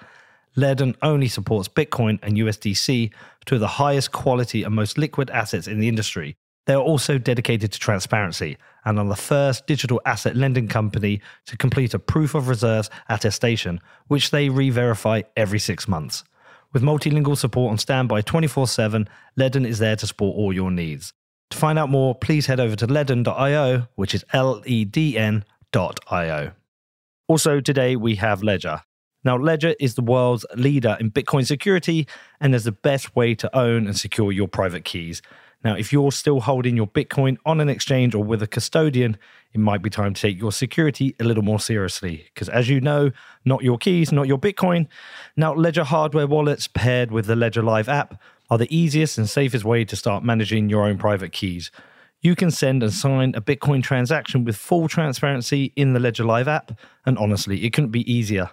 [0.56, 3.12] Ledn only supports Bitcoin and USDC,
[3.44, 6.34] two of the highest quality and most liquid assets in the industry.
[6.68, 11.56] They are also dedicated to transparency and are the first digital asset lending company to
[11.56, 16.24] complete a proof of reserves attestation, which they re verify every six months.
[16.74, 21.14] With multilingual support on standby 24 7, Ledn is there to support all your needs.
[21.52, 26.52] To find out more, please head over to ledn.io, which is L E D N.io.
[27.28, 28.82] Also, today we have Ledger.
[29.24, 32.06] Now, Ledger is the world's leader in Bitcoin security
[32.42, 35.22] and is the best way to own and secure your private keys.
[35.64, 39.16] Now, if you're still holding your Bitcoin on an exchange or with a custodian,
[39.52, 42.28] it might be time to take your security a little more seriously.
[42.32, 43.10] Because as you know,
[43.44, 44.86] not your keys, not your Bitcoin.
[45.36, 49.64] Now, Ledger hardware wallets paired with the Ledger Live app are the easiest and safest
[49.64, 51.70] way to start managing your own private keys.
[52.20, 56.48] You can send and sign a Bitcoin transaction with full transparency in the Ledger Live
[56.48, 56.72] app,
[57.04, 58.50] and honestly, it couldn't be easier.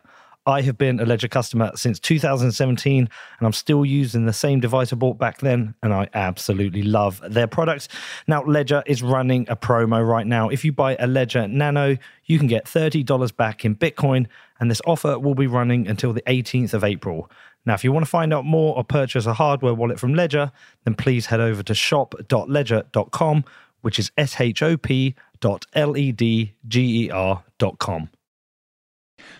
[0.47, 3.09] I have been a Ledger customer since 2017, and
[3.45, 7.47] I'm still using the same device I bought back then, and I absolutely love their
[7.47, 7.87] products.
[8.27, 10.49] Now, Ledger is running a promo right now.
[10.49, 14.27] If you buy a Ledger Nano, you can get $30 back in Bitcoin,
[14.59, 17.29] and this offer will be running until the 18th of April.
[17.65, 20.51] Now, if you want to find out more or purchase a hardware wallet from Ledger,
[20.83, 23.45] then please head over to shop.ledger.com,
[23.81, 28.09] which is S H O P dot L E D G E R dot com.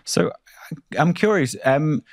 [0.04, 0.32] So
[0.98, 1.56] I'm curious.
[1.64, 2.04] Um,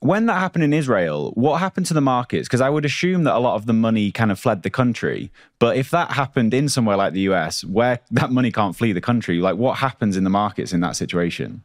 [0.00, 2.46] when that happened in Israel, what happened to the markets?
[2.46, 5.32] Because I would assume that a lot of the money kind of fled the country.
[5.58, 9.00] But if that happened in somewhere like the US, where that money can't flee the
[9.00, 11.64] country, like what happens in the markets in that situation?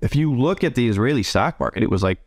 [0.00, 2.18] If you look at the Israeli stock market, it was like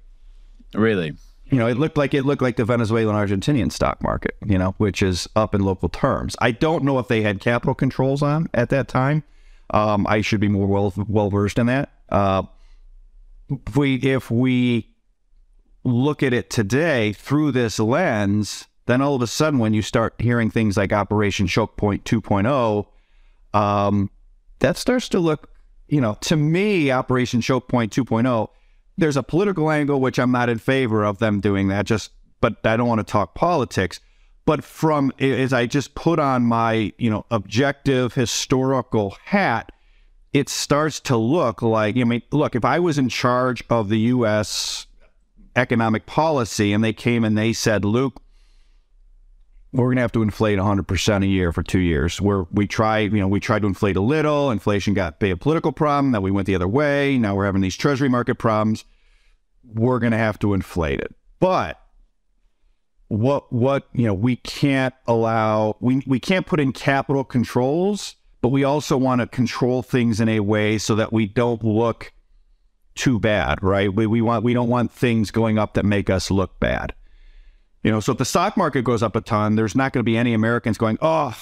[0.73, 1.13] really,
[1.45, 4.73] you know, it looked like it looked like the Venezuelan Argentinian stock market, you know,
[4.77, 6.35] which is up in local terms.
[6.39, 9.23] I don't know if they had capital controls on at that time.
[9.69, 11.92] Um, I should be more well well versed in that.
[12.13, 12.43] Uh,
[13.49, 14.89] if we if we
[15.83, 20.13] look at it today through this lens, then all of a sudden, when you start
[20.19, 22.85] hearing things like Operation Choke Point 2.0,
[23.53, 24.09] um,
[24.59, 25.49] that starts to look,
[25.87, 28.49] you know, to me, Operation Choke Point 2.0.
[28.97, 31.85] There's a political angle which I'm not in favor of them doing that.
[31.85, 33.99] Just, but I don't want to talk politics.
[34.45, 39.71] But from as I just put on my, you know, objective historical hat,
[40.33, 43.99] it starts to look like, I mean, look, if I was in charge of the
[43.99, 44.87] U.S.
[45.55, 48.19] economic policy and they came and they said, Luke,
[49.71, 52.19] we're going to have to inflate 100% a year for two years.
[52.19, 54.51] Where we tried, you know, we tried to inflate a little.
[54.51, 56.11] Inflation got a political problem.
[56.11, 57.17] Then we went the other way.
[57.17, 58.85] Now we're having these treasury market problems.
[59.63, 61.15] We're going to have to inflate it.
[61.39, 61.79] But
[63.07, 68.49] what, what, you know, we can't allow, we, we can't put in capital controls but
[68.49, 72.11] we also want to control things in a way so that we don't look
[72.93, 73.91] too bad, right?
[73.91, 76.93] We, we want we don't want things going up that make us look bad.
[77.83, 80.03] You know, so if the stock market goes up a ton, there's not going to
[80.03, 81.33] be any Americans going, "Oh,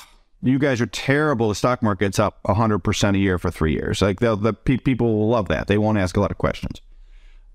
[0.43, 1.49] you guys are terrible.
[1.49, 5.29] The stock market's up 100% a year for 3 years." Like the the people will
[5.29, 5.65] love that.
[5.65, 6.81] They won't ask a lot of questions.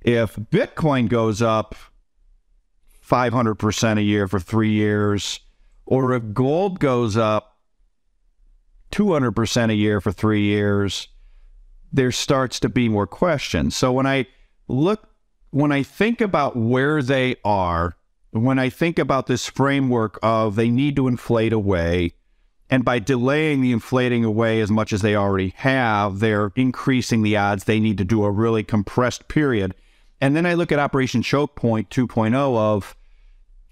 [0.02, 1.76] If Bitcoin goes up
[3.08, 5.38] 500% a year for 3 years,
[5.84, 7.55] or if gold goes up
[8.92, 11.08] 200% a year for three years,
[11.92, 13.76] there starts to be more questions.
[13.76, 14.26] So when I
[14.68, 15.08] look,
[15.50, 17.96] when I think about where they are,
[18.30, 22.12] when I think about this framework of they need to inflate away,
[22.68, 27.36] and by delaying the inflating away as much as they already have, they're increasing the
[27.36, 29.74] odds they need to do a really compressed period.
[30.20, 32.96] And then I look at Operation Choke Point 2.0 of,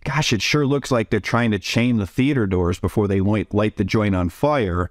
[0.04, 3.52] gosh, it sure looks like they're trying to chain the theater doors before they light,
[3.52, 4.90] light the joint on fire.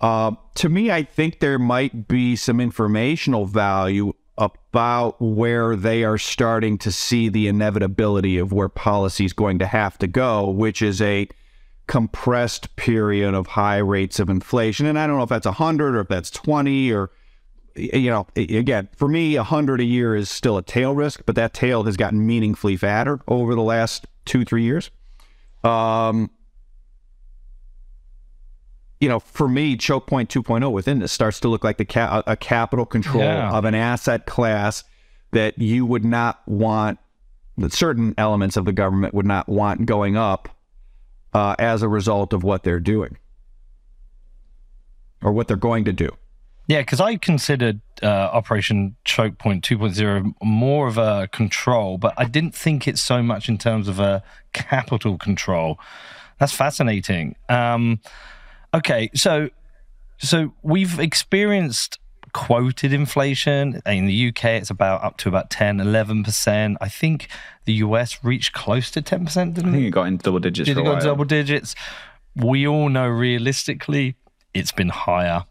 [0.00, 6.18] Uh, to me, I think there might be some informational value about where they are
[6.18, 10.80] starting to see the inevitability of where policy is going to have to go, which
[10.80, 11.28] is a
[11.88, 14.86] compressed period of high rates of inflation.
[14.86, 17.10] And I don't know if that's 100 or if that's 20 or,
[17.74, 21.54] you know, again, for me, 100 a year is still a tail risk, but that
[21.54, 24.90] tail has gotten meaningfully fatter over the last two, three years.
[25.64, 26.30] Um,
[29.00, 32.22] you know, for me, choke point 2.0 within this starts to look like the ca-
[32.26, 33.52] a capital control yeah.
[33.52, 34.84] of an asset class
[35.32, 36.98] that you would not want,
[37.58, 40.48] that certain elements of the government would not want going up
[41.32, 43.18] uh, as a result of what they're doing
[45.22, 46.08] or what they're going to do.
[46.66, 52.26] Yeah, because I considered uh, Operation Choke Point 2.0 more of a control, but I
[52.26, 55.78] didn't think it so much in terms of a capital control.
[56.38, 57.36] That's fascinating.
[57.48, 58.00] Um,
[58.74, 59.50] Okay, so
[60.18, 61.98] so we've experienced
[62.34, 67.28] quoted inflation in the UK it's about up to about 10 11% I think
[67.64, 69.90] the US reached close to 10% didn't I think it?
[69.90, 71.74] got into double digits Did it go double digits?
[72.36, 74.16] We all know realistically
[74.54, 75.44] it's been higher.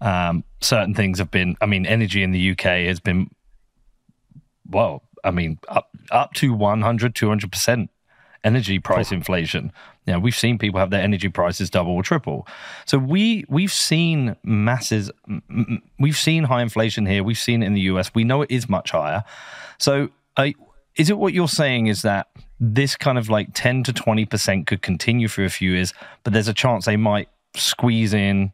[0.00, 3.30] Um, certain things have been I mean energy in the UK has been
[4.66, 7.88] well I mean up up to 100 200%
[8.44, 9.72] energy price inflation.
[10.06, 12.46] You know, we've seen people have their energy prices double or triple.
[12.86, 15.10] So we we've seen masses.
[15.98, 17.22] We've seen high inflation here.
[17.22, 18.14] We've seen it in the US.
[18.14, 19.24] We know it is much higher.
[19.78, 20.10] So
[20.96, 22.28] is it what you're saying is that
[22.60, 25.92] this kind of like 10 to 20 percent could continue for a few years,
[26.24, 28.52] but there's a chance they might squeeze in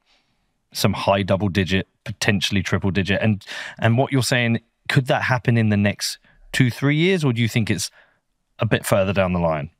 [0.72, 3.44] some high double digit, potentially triple digit, and
[3.78, 6.18] and what you're saying could that happen in the next
[6.52, 7.90] two three years, or do you think it's
[8.58, 9.70] a bit further down the line?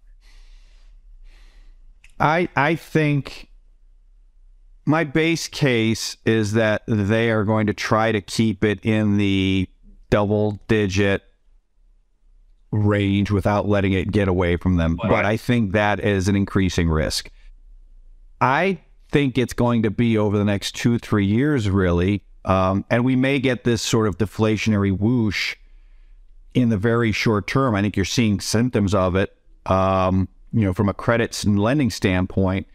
[2.21, 3.51] I I think
[4.85, 9.69] my base case is that they are going to try to keep it in the
[10.11, 11.23] double digit
[12.71, 14.99] range without letting it get away from them.
[15.03, 17.31] But I think that is an increasing risk.
[18.41, 22.23] I think it's going to be over the next two, three years, really.
[22.45, 25.57] Um, and we may get this sort of deflationary whoosh
[26.55, 27.75] in the very short term.
[27.75, 31.91] I think you're seeing symptoms of it, um, you know, from a credits and lending
[31.91, 32.67] standpoint.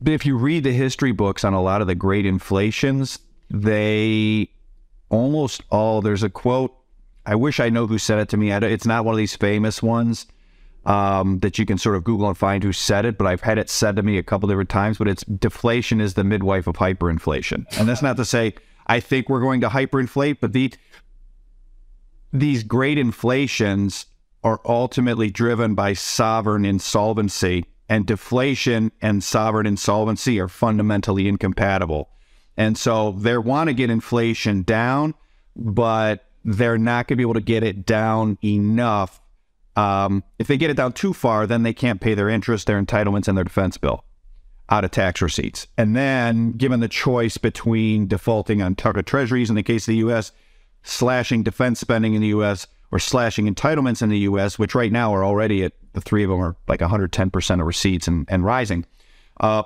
[0.00, 3.18] But if you read the history books on a lot of the great inflations,
[3.50, 4.50] they
[5.08, 6.76] almost all, there's a quote
[7.26, 8.52] I wish I know who said it to me.
[8.52, 10.26] It's not one of these famous ones
[10.86, 13.58] um, that you can sort of Google and find who said it, but I've had
[13.58, 14.98] it said to me a couple different times.
[14.98, 18.54] But it's deflation is the midwife of hyperinflation, and that's not to say
[18.86, 20.72] I think we're going to hyperinflate, but the
[22.32, 24.06] these great inflations
[24.44, 32.08] are ultimately driven by sovereign insolvency, and deflation and sovereign insolvency are fundamentally incompatible.
[32.56, 35.14] And so they want to get inflation down,
[35.54, 39.20] but they're not going to be able to get it down enough.
[39.74, 42.82] Um, if they get it down too far, then they can't pay their interest, their
[42.82, 44.04] entitlements, and their defense bill
[44.68, 45.66] out of tax receipts.
[45.76, 49.98] And then, given the choice between defaulting on target treasuries in the case of the
[49.98, 50.32] U.S.,
[50.82, 55.14] slashing defense spending in the U.S., or slashing entitlements in the U.S., which right now
[55.14, 58.84] are already at the three of them are like 110% of receipts and, and rising,
[59.40, 59.62] uh,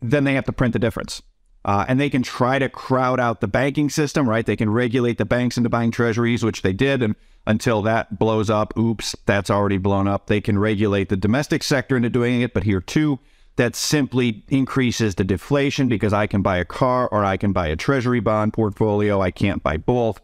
[0.00, 1.22] then they have to print the difference.
[1.64, 4.46] Uh, and they can try to crowd out the banking system, right?
[4.46, 7.02] They can regulate the banks into buying treasuries, which they did.
[7.02, 10.28] And until that blows up, oops, that's already blown up.
[10.28, 12.54] They can regulate the domestic sector into doing it.
[12.54, 13.18] But here, too,
[13.56, 17.66] that simply increases the deflation because I can buy a car or I can buy
[17.66, 19.20] a treasury bond portfolio.
[19.20, 20.20] I can't buy both.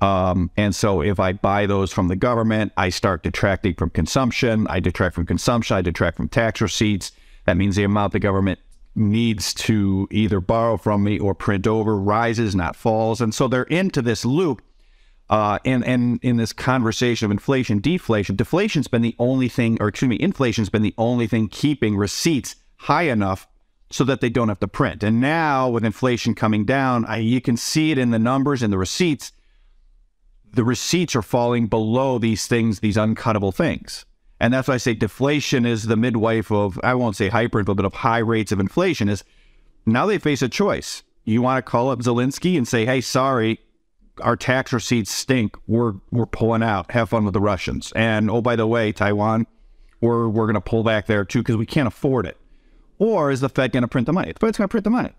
[0.00, 4.66] Um, and so if I buy those from the government, I start detracting from consumption.
[4.68, 5.76] I detract from consumption.
[5.76, 7.12] I detract from tax receipts.
[7.46, 8.60] That means the amount the government
[8.94, 13.20] needs to either borrow from me or print over rises, not falls.
[13.20, 14.62] And so they're into this loop.
[15.28, 19.88] Uh, and, and in this conversation of inflation, deflation, deflation's been the only thing, or
[19.88, 23.48] excuse me, inflation's been the only thing keeping receipts high enough
[23.90, 25.02] so that they don't have to print.
[25.02, 28.72] And now with inflation coming down, I, you can see it in the numbers and
[28.72, 29.32] the receipts.
[30.52, 34.06] The receipts are falling below these things, these uncuttable things.
[34.40, 37.84] And that's why I say deflation is the midwife of, I won't say hyperinflation, but
[37.84, 39.24] of high rates of inflation is
[39.86, 41.02] now they face a choice.
[41.24, 43.60] You want to call up Zelensky and say, hey, sorry,
[44.20, 45.56] our tax receipts stink.
[45.66, 46.90] We're we're pulling out.
[46.92, 47.92] Have fun with the Russians.
[47.94, 49.46] And oh, by the way, Taiwan,
[50.00, 52.36] we're we're gonna pull back there too because we can't afford it.
[52.98, 54.32] Or is the Fed gonna print the money?
[54.32, 55.12] The Fed's gonna print the money.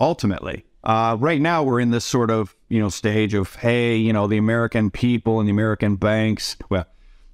[0.00, 0.64] Ultimately.
[0.84, 4.26] Uh, right now we're in this sort of, you know, stage of, hey, you know,
[4.26, 6.84] the American people and the American banks, well,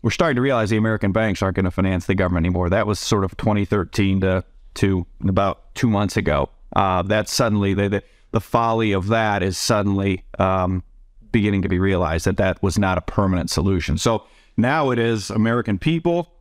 [0.03, 2.71] we're starting to realize the American banks aren't going to finance the government anymore.
[2.71, 6.49] That was sort of 2013 to to about two months ago.
[6.77, 10.85] Uh, that suddenly the, the, the folly of that is suddenly um,
[11.33, 13.99] beginning to be realized that that was not a permanent solution.
[13.99, 14.25] So
[14.57, 16.33] now it is American people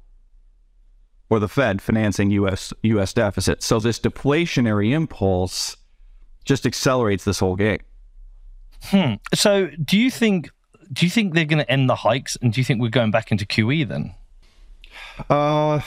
[1.30, 2.72] or the Fed financing U.S.
[2.84, 3.14] U.S.
[3.14, 3.66] deficits.
[3.66, 5.76] So this deflationary impulse
[6.50, 7.80] just accelerates this whole game.
[8.86, 9.14] Hmm.
[9.34, 10.50] So do you think
[10.92, 13.12] do you think they're going to end the hikes, and do you think we're going
[13.12, 14.16] back into QE then?
[15.30, 15.82] Uh,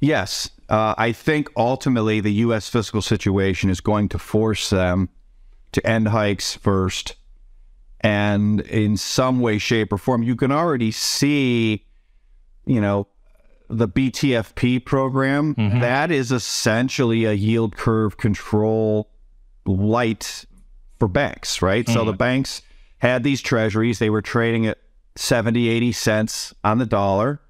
[0.00, 0.50] yes.
[0.70, 2.70] Uh, I think ultimately the U.S.
[2.70, 5.10] fiscal situation is going to force them
[5.72, 7.16] to end hikes first,
[8.00, 11.84] and in some way, shape, or form, you can already see,
[12.64, 13.06] you know,
[13.68, 15.54] the BTFP program.
[15.54, 15.80] Mm-hmm.
[15.80, 19.10] That is essentially a yield curve control
[19.66, 20.44] light
[20.98, 21.84] for banks, right?
[21.84, 21.94] Mm-hmm.
[21.94, 22.18] So the mm-hmm.
[22.18, 22.62] banks
[22.98, 24.78] had these treasuries, they were trading at
[25.16, 27.40] 70, 80 cents on the dollar.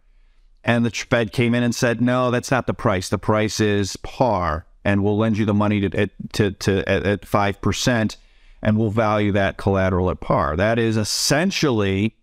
[0.65, 3.09] And the Fed came in and said, no, that's not the price.
[3.09, 8.17] The price is par, and we'll lend you the money to, to, to at, 5%,
[8.61, 10.57] and we'll value that collateral at par.
[10.57, 12.17] That is essentially,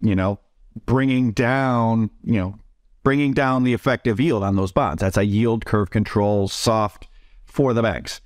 [0.00, 0.38] you know,
[0.86, 2.58] bringing down, you know,
[3.02, 5.00] bringing down the effective yield on those bonds.
[5.00, 7.08] That's a yield curve control soft
[7.44, 8.20] for the banks.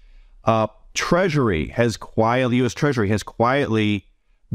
[0.45, 2.75] Uh, Treasury has quietly, U.S.
[2.75, 4.07] Treasury has quietly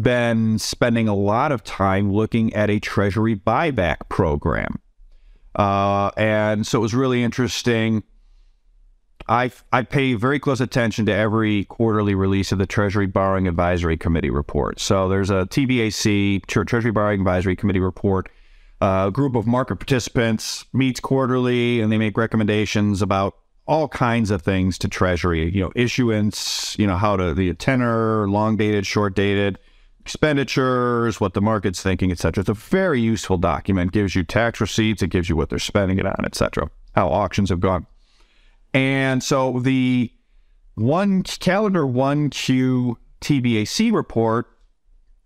[0.01, 4.79] been spending a lot of time looking at a Treasury buyback program.
[5.55, 8.03] Uh, and so it was really interesting.
[9.27, 13.97] I, I pay very close attention to every quarterly release of the Treasury Borrowing Advisory
[13.97, 14.79] Committee report.
[14.79, 18.29] So there's a TBAC, Treasury Borrowing Advisory Committee report.
[18.81, 23.35] A group of market participants meets quarterly and they make recommendations about
[23.67, 28.27] all kinds of things to Treasury, you know, issuance, you know, how to the tenor,
[28.27, 29.59] long dated, short dated,
[29.99, 32.41] expenditures, what the market's thinking, etc.
[32.41, 33.91] It's a very useful document.
[33.91, 36.71] Gives you tax receipts, it gives you what they're spending it on, etc.
[36.95, 37.85] How auctions have gone.
[38.73, 40.11] And so the
[40.75, 44.47] one calendar 1Q TBAC report,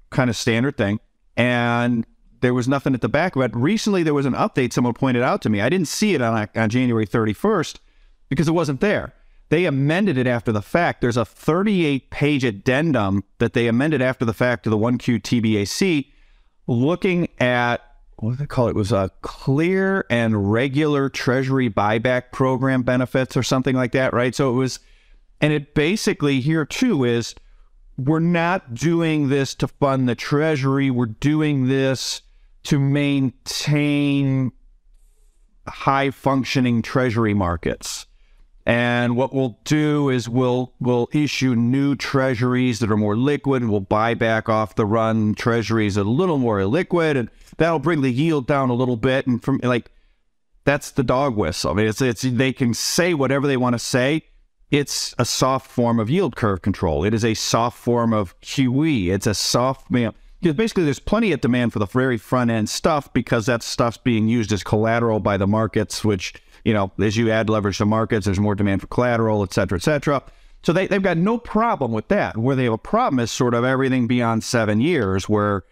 [0.09, 0.99] kind of standard thing.
[1.37, 2.05] And
[2.43, 3.55] there was nothing at the back it.
[3.55, 5.61] Recently, there was an update someone pointed out to me.
[5.61, 7.77] I didn't see it on, on January 31st
[8.27, 9.13] because it wasn't there.
[9.47, 10.99] They amended it after the fact.
[10.99, 16.11] There's a 38 page addendum that they amended after the fact to the 1Q TBAC
[16.67, 17.81] looking at
[18.17, 18.71] what they call it?
[18.71, 18.75] it?
[18.75, 24.35] was a clear and regular treasury buyback program benefits or something like that, right?
[24.35, 24.79] So it was,
[25.39, 27.35] and it basically here too is
[27.97, 30.89] we're not doing this to fund the treasury.
[30.89, 32.22] We're doing this
[32.63, 34.51] to maintain
[35.67, 38.05] high functioning treasury markets.
[38.65, 43.69] And what we'll do is we'll we'll issue new treasuries that are more liquid and
[43.69, 48.11] we'll buy back off the run treasuries a little more illiquid and that'll bring the
[48.11, 49.91] yield down a little bit and from like
[50.63, 51.71] that's the dog whistle.
[51.71, 54.23] I mean it's it's they can say whatever they want to say.
[54.71, 57.03] It's a soft form of yield curve control.
[57.03, 59.13] It is a soft form of QE.
[59.13, 60.13] It's a soft you know,
[60.43, 63.97] because basically there's plenty of demand for the very front end stuff because that stuff's
[63.97, 66.33] being used as collateral by the markets, which
[66.63, 69.77] you know, as you add leverage to markets, there's more demand for collateral, et cetera,
[69.77, 70.21] et cetera.
[70.63, 72.37] So they, they've got no problem with that.
[72.37, 75.63] Where they have a problem is sort of everything beyond seven years, where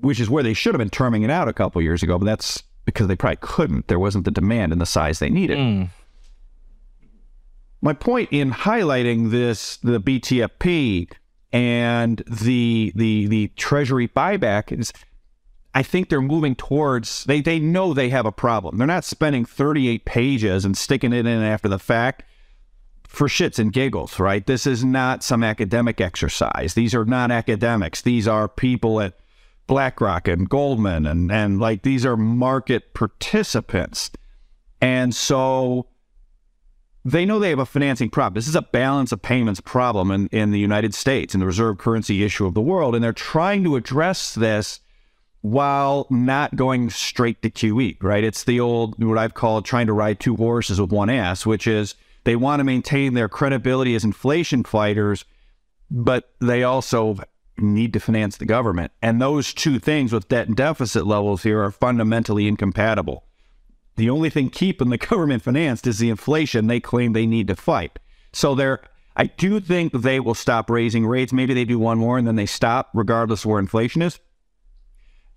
[0.00, 2.26] which is where they should have been terming it out a couple years ago, but
[2.26, 3.88] that's because they probably couldn't.
[3.88, 5.58] There wasn't the demand and the size they needed.
[5.58, 5.88] Mm.
[7.82, 11.10] My point in highlighting this, the BTFP
[11.52, 14.92] and the the the Treasury buyback is
[15.74, 18.78] I think they're moving towards they they know they have a problem.
[18.78, 22.24] They're not spending 38 pages and sticking it in after the fact
[23.06, 24.46] for shits and giggles, right?
[24.46, 26.74] This is not some academic exercise.
[26.74, 28.02] These are not academics.
[28.02, 29.18] These are people at
[29.66, 34.10] BlackRock and Goldman and and like these are market participants.
[34.80, 35.86] And so
[37.06, 38.34] they know they have a financing problem.
[38.34, 41.78] This is a balance of payments problem in, in the United States and the reserve
[41.78, 42.96] currency issue of the world.
[42.96, 44.80] And they're trying to address this
[45.40, 48.24] while not going straight to QE, right?
[48.24, 51.68] It's the old, what I've called trying to ride two horses with one ass, which
[51.68, 51.94] is
[52.24, 55.24] they want to maintain their credibility as inflation fighters,
[55.88, 57.18] but they also
[57.56, 58.90] need to finance the government.
[59.00, 63.22] And those two things with debt and deficit levels here are fundamentally incompatible.
[63.96, 67.56] The only thing keeping the government financed is the inflation they claim they need to
[67.56, 67.98] fight.
[68.32, 68.80] So they're
[69.16, 71.32] I do think they will stop raising rates.
[71.32, 74.20] Maybe they do one more and then they stop, regardless of where inflation is.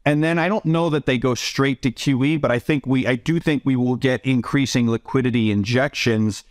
[0.05, 3.07] And then I don't know that they go straight to QE, but I think we,
[3.07, 6.43] I do think we will get increasing liquidity injections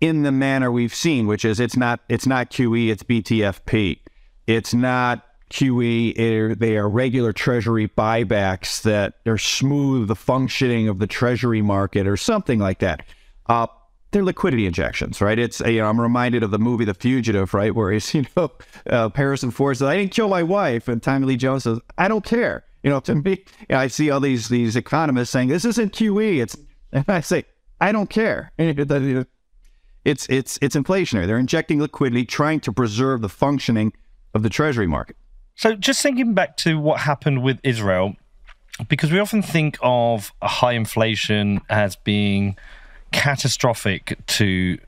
[0.00, 4.00] in the manner we've seen, which is it's not, it's not QE, it's BTFP.
[4.46, 5.24] It's not
[5.54, 12.08] QE, they are regular treasury buybacks that are smooth the functioning of the treasury market
[12.08, 13.04] or something like that.
[13.46, 13.68] Uh,
[14.10, 15.38] they're liquidity injections, right?
[15.38, 18.50] It's you know I'm reminded of the movie The Fugitive, right, where he's you know
[18.88, 22.08] uh, Harrison Ford says I didn't kill my wife, and Tommy Lee Jones says I
[22.08, 22.64] don't care.
[22.82, 25.92] You know, to me, you know, I see all these these economists saying this isn't
[25.92, 26.42] QE.
[26.42, 26.56] It's
[26.92, 27.44] and I say
[27.80, 28.50] I don't care.
[28.58, 31.28] It's it's it's inflationary.
[31.28, 33.92] They're injecting liquidity, trying to preserve the functioning
[34.34, 35.16] of the treasury market.
[35.56, 38.16] So, just thinking back to what happened with Israel,
[38.88, 42.56] because we often think of high inflation as being
[43.12, 44.78] catastrophic to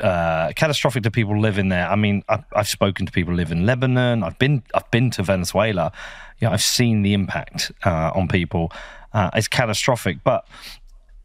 [0.00, 1.88] uh, catastrophic to people living there.
[1.88, 4.22] I mean, I've, I've, spoken to people who live in Lebanon.
[4.22, 5.92] I've been I've been to Venezuela.
[6.38, 8.72] You know, I've seen the impact uh, on people.
[9.12, 10.18] Uh, it's catastrophic.
[10.24, 10.46] But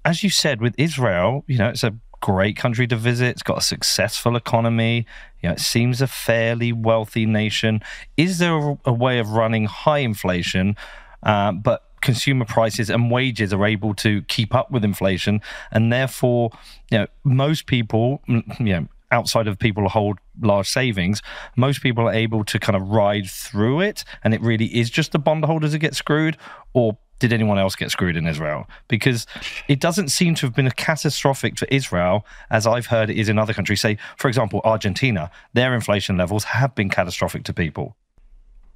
[0.04, 3.28] as you said, with Israel, you know, it's a great country to visit.
[3.28, 5.06] It's got a successful economy.
[5.42, 7.82] You know, it seems a fairly wealthy nation.
[8.16, 10.76] Is there a, a way of running high inflation,
[11.24, 15.42] uh, but consumer prices and wages are able to keep up with inflation,
[15.72, 16.52] and therefore,
[16.92, 21.22] you know, most people, you know, outside of people who hold large savings,
[21.56, 25.12] most people are able to kind of ride through it, and it really is just
[25.12, 26.38] the bondholders that get screwed,
[26.74, 28.68] or did anyone else get screwed in Israel?
[28.88, 29.26] Because
[29.68, 33.40] it doesn't seem to have been catastrophic for Israel as I've heard it is in
[33.40, 33.82] other countries.
[33.82, 37.96] Say, for example, Argentina, their inflation levels have been catastrophic to people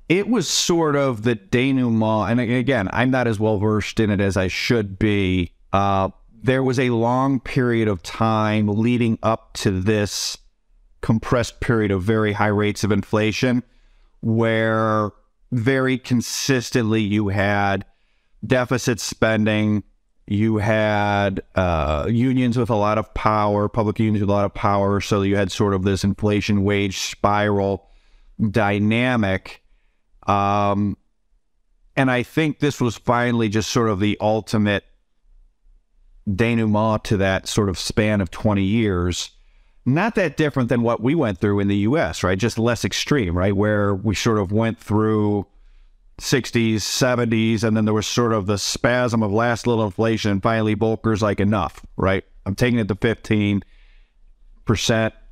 [0.10, 2.32] it was sort of the denouement.
[2.32, 5.54] And again, I'm not as well versed in it as I should be.
[5.72, 6.10] Uh,
[6.44, 10.38] there was a long period of time leading up to this
[11.00, 13.64] compressed period of very high rates of inflation
[14.20, 15.12] where
[15.52, 17.86] very consistently you had
[18.46, 19.84] deficit spending,
[20.28, 24.54] you had uh, unions with a lot of power, public unions with a lot of
[24.54, 25.02] power.
[25.02, 27.88] So you had sort of this inflation wage spiral
[28.50, 29.62] dynamic
[30.28, 30.98] um,
[31.96, 34.86] and I think this was finally just sort of the ultimate
[36.30, 39.32] denouement to that sort of span of 20 years.
[39.84, 42.38] not that different than what we went through in the US, right?
[42.38, 43.56] Just less extreme, right?
[43.56, 45.48] Where we sort of went through
[46.22, 50.32] 60s, 70s, and then there was sort of the spasm of last little inflation.
[50.32, 52.24] And finally, Volcker's like, enough, right?
[52.46, 53.62] I'm taking it to 15%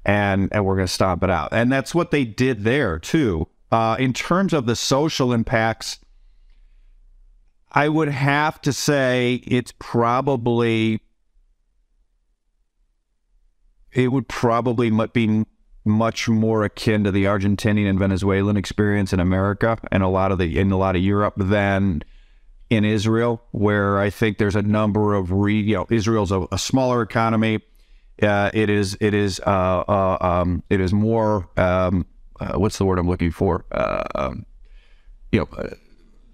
[0.06, 1.50] and, and we're going to stomp it out.
[1.52, 3.48] And that's what they did there, too.
[3.72, 6.00] Uh, in terms of the social impacts,
[7.72, 11.02] I would have to say it's probably
[13.92, 15.46] it would probably be
[15.86, 20.38] much more akin to the Argentinian and Venezuelan experience in America and a lot of
[20.38, 22.04] the in a lot of Europe than
[22.70, 26.58] in Israel, where I think there's a number of re, you know Israel's a, a
[26.58, 27.62] smaller economy.
[28.22, 32.06] Uh, it is it is uh, uh, um, it is more um,
[32.40, 33.66] uh, what's the word I'm looking for?
[33.72, 34.46] Uh, um,
[35.32, 35.70] you know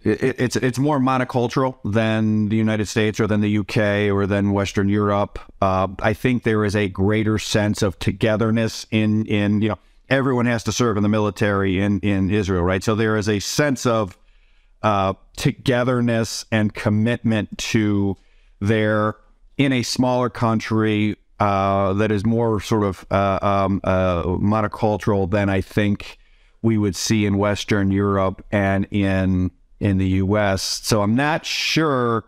[0.05, 4.51] it, it's it's more monocultural than the United States or than the UK or than
[4.51, 5.39] Western Europe.
[5.61, 10.45] Uh, I think there is a greater sense of togetherness in in you know everyone
[10.45, 12.83] has to serve in the military in in Israel, right?
[12.83, 14.17] So there is a sense of
[14.83, 18.15] uh, togetherness and commitment to
[18.61, 19.15] their
[19.57, 25.49] in a smaller country uh, that is more sort of uh, um, uh, monocultural than
[25.49, 26.17] I think
[26.61, 29.51] we would see in Western Europe and in
[29.85, 30.63] in the US.
[30.63, 32.25] So I'm not sure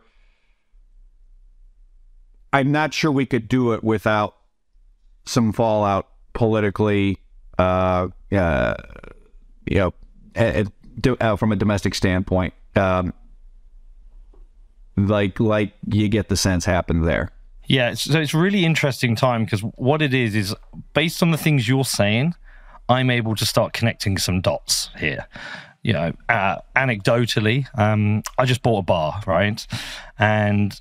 [2.54, 4.36] I'm not sure we could do it without
[5.26, 7.18] some fallout politically
[7.58, 8.76] uh, uh
[9.66, 9.94] you know
[11.20, 12.54] uh, from a domestic standpoint.
[12.76, 13.12] Um,
[14.96, 17.32] like like you get the sense happened there.
[17.66, 20.56] Yeah, so it's really interesting time because what it is is
[20.94, 22.34] based on the things you're saying,
[22.88, 25.28] I'm able to start connecting some dots here
[25.88, 29.66] you know, uh, anecdotally, um, I just bought a bar, right?
[30.20, 30.80] And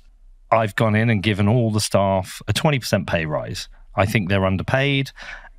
[0.51, 3.69] I've gone in and given all the staff a 20% pay rise.
[3.95, 5.11] I think they're underpaid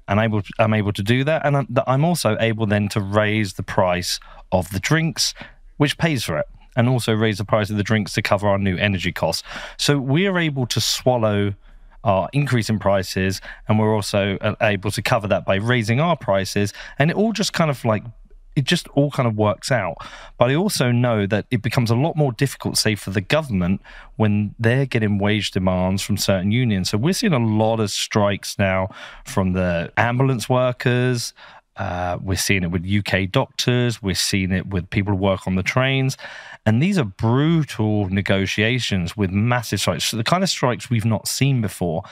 [0.06, 1.46] and able I'm able to do that.
[1.46, 4.20] And I'm also able then to raise the price
[4.52, 5.32] of the drinks,
[5.78, 6.46] which pays for it,
[6.76, 9.42] and also raise the price of the drinks to cover our new energy costs.
[9.78, 11.54] So we're able to swallow
[12.04, 16.16] our increase in prices, and we're also uh, able to cover that by raising our
[16.16, 16.74] prices.
[16.98, 18.04] And it all just kind of like
[18.58, 19.96] it just all kind of works out.
[20.36, 23.80] But I also know that it becomes a lot more difficult, say, for the government
[24.16, 26.90] when they're getting wage demands from certain unions.
[26.90, 28.88] So we're seeing a lot of strikes now
[29.24, 31.32] from the ambulance workers.
[31.76, 34.02] Uh, we're seeing it with UK doctors.
[34.02, 36.16] We're seeing it with people who work on the trains.
[36.66, 41.60] And these are brutal negotiations with massive strikes, the kind of strikes we've not seen
[41.60, 42.02] before.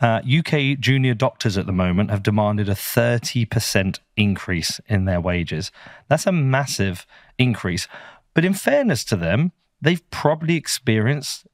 [0.00, 5.72] Uh, UK junior doctors at the moment have demanded a 30% increase in their wages.
[6.08, 7.04] That's a massive
[7.36, 7.88] increase.
[8.32, 11.46] But in fairness to them, they've probably experienced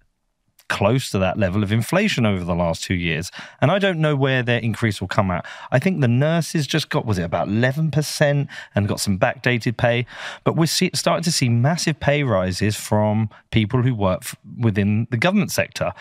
[0.68, 3.30] close to that level of inflation over the last two years.
[3.60, 5.44] And I don't know where their increase will come out.
[5.70, 10.06] I think the nurses just got, was it about 11% and got some backdated pay?
[10.42, 14.22] But we're see, starting to see massive pay rises from people who work
[14.58, 15.92] within the government sector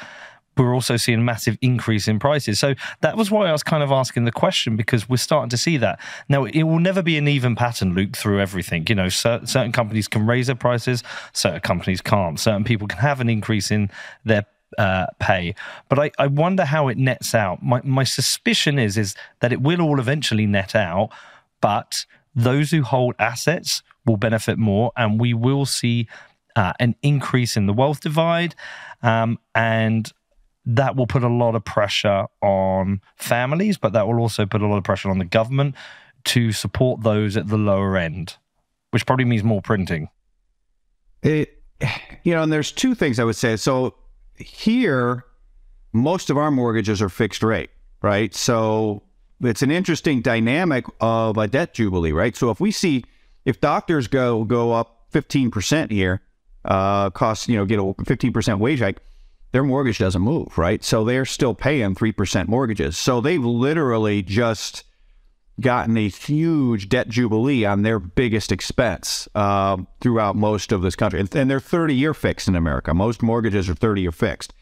[0.57, 2.59] we're also seeing a massive increase in prices.
[2.59, 5.57] So that was why I was kind of asking the question because we're starting to
[5.57, 5.99] see that.
[6.29, 8.85] Now, it will never be an even pattern, Luke, through everything.
[8.87, 12.39] You know, certain companies can raise their prices, certain companies can't.
[12.39, 13.89] Certain people can have an increase in
[14.25, 14.45] their
[14.77, 15.55] uh, pay.
[15.89, 17.63] But I, I wonder how it nets out.
[17.63, 21.09] My, my suspicion is, is that it will all eventually net out,
[21.61, 26.07] but those who hold assets will benefit more, and we will see
[26.55, 28.55] uh, an increase in the wealth divide.
[29.01, 30.11] Um, and
[30.65, 34.67] that will put a lot of pressure on families, but that will also put a
[34.67, 35.75] lot of pressure on the government
[36.25, 38.37] to support those at the lower end,
[38.91, 40.09] which probably means more printing.
[41.21, 41.61] It,
[42.23, 43.57] you know, and there's two things I would say.
[43.57, 43.95] So
[44.35, 45.25] here,
[45.91, 47.69] most of our mortgages are fixed rate,
[48.01, 48.33] right?
[48.33, 49.03] So
[49.41, 52.35] it's an interesting dynamic of a debt jubilee, right?
[52.35, 53.03] So if we see
[53.45, 56.21] if doctors go go up 15% here,
[56.65, 59.01] uh, cost you know get a 15% wage hike
[59.53, 60.83] their mortgage doesn't move, right?
[60.83, 62.97] So they're still paying 3% mortgages.
[62.97, 64.83] So they've literally just
[65.61, 71.19] gotten a huge debt jubilee on their biggest expense uh, throughout most of this country.
[71.19, 72.95] And they're 30 year fixed in America.
[72.95, 74.53] Most mortgages are 30 year fixed.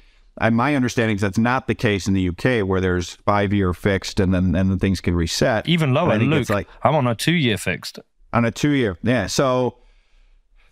[0.41, 3.73] And my understanding is that's not the case in the UK, where there's five year
[3.73, 5.67] fixed and then and then things can reset.
[5.69, 6.17] Even lower.
[6.17, 7.99] Luke, like I'm on a two year fixed.
[8.33, 9.27] On a two year, yeah.
[9.27, 9.77] So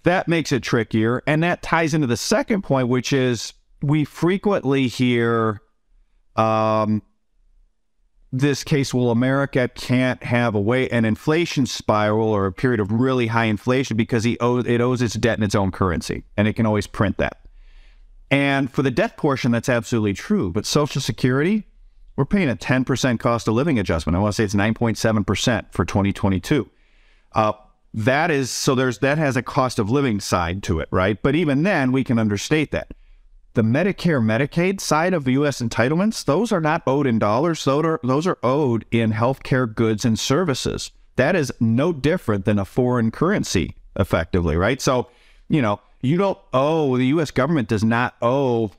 [0.04, 4.88] that makes it trickier, and that ties into the second point, which is we frequently
[4.88, 5.62] hear
[6.36, 7.02] um,
[8.32, 12.92] this case well america can't have a way an inflation spiral or a period of
[12.92, 16.48] really high inflation because he owes, it owes its debt in its own currency and
[16.48, 17.40] it can always print that
[18.30, 21.66] and for the debt portion that's absolutely true but social security
[22.20, 24.14] we're paying a 10% cost of living adjustment.
[24.14, 26.70] I want to say it's 9.7% for 2022.
[27.32, 27.54] Uh,
[27.94, 31.18] that is so there's that has a cost of living side to it, right?
[31.22, 32.94] But even then, we can understate that.
[33.60, 35.62] The Medicare Medicaid side of the U.S.
[35.62, 37.66] entitlements, those are not owed in dollars.
[37.66, 40.92] Those are, those are owed in healthcare goods and services.
[41.18, 44.80] That is no different than a foreign currency, effectively, right?
[44.80, 45.10] So,
[45.50, 47.32] you know, you don't owe, the U.S.
[47.32, 48.72] government does not owe,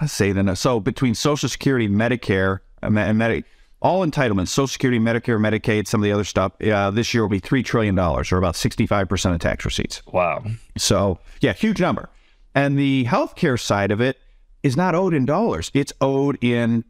[0.00, 3.42] let's say then, so between Social Security, Medicare, and Medicaid,
[3.82, 7.28] all entitlements, Social Security, Medicare, Medicaid, some of the other stuff, uh, this year will
[7.28, 10.00] be $3 trillion or about 65% of tax receipts.
[10.12, 10.44] Wow.
[10.76, 12.08] So, yeah, huge number.
[12.54, 14.16] And the healthcare side of it
[14.62, 16.84] is not owed in dollars, it's owed in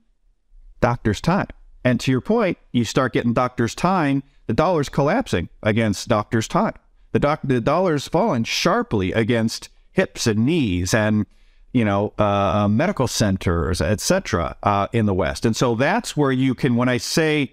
[0.81, 1.49] doctor's time.
[1.85, 6.75] And to your point, you start getting doctor's time, the dollar's collapsing against doctor's time.
[7.13, 11.27] The, doc- the dollar's fallen sharply against hips and knees and
[11.73, 12.23] you know, uh,
[12.65, 15.45] uh medical centers, etc., uh, in the West.
[15.45, 17.53] And so that's where you can, when I say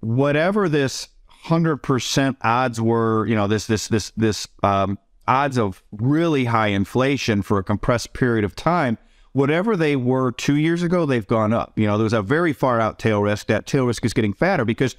[0.00, 5.82] whatever this hundred percent odds were, you know, this this this this um, odds of
[5.92, 8.98] really high inflation for a compressed period of time,
[9.32, 11.78] whatever they were two years ago, they've gone up.
[11.78, 13.46] You know, there's a very far out tail risk.
[13.46, 14.96] That tail risk is getting fatter because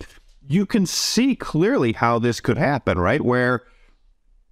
[0.47, 3.21] you can see clearly how this could happen, right?
[3.21, 3.63] Where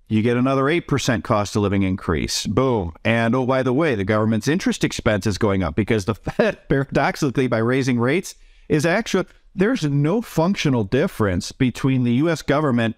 [0.10, 2.46] you get another 8% cost of living increase.
[2.48, 2.94] Boom.
[3.04, 6.68] And oh, by the way, the government's interest expense is going up because the Fed,
[6.70, 8.36] paradoxically, by raising rates,
[8.70, 12.96] is actually, there's no functional difference between the US government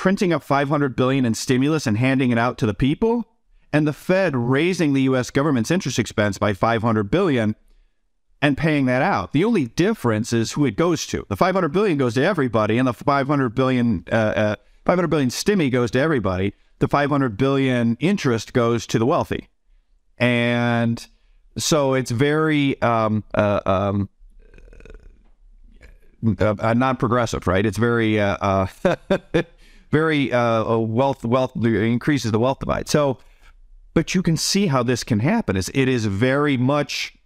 [0.00, 3.28] printing up 500 billion in stimulus and handing it out to the people
[3.70, 7.54] and the Fed raising the US government's interest expense by 500 billion
[8.40, 9.34] and paying that out.
[9.34, 11.26] The only difference is who it goes to.
[11.28, 15.70] The 500 billion goes to everybody and the 500 billion uh, uh, 500 billion stimmy
[15.70, 16.54] goes to everybody.
[16.78, 19.50] The 500 billion interest goes to the wealthy.
[20.16, 21.06] And
[21.58, 24.08] so it's very um, uh, um,
[26.40, 27.66] uh, uh non-progressive, right?
[27.66, 29.42] It's very, uh, uh
[29.90, 32.88] very uh, wealth, wealth increases the wealth divide.
[32.88, 33.18] So,
[33.94, 35.56] but you can see how this can happen.
[35.56, 37.16] Is it is very much,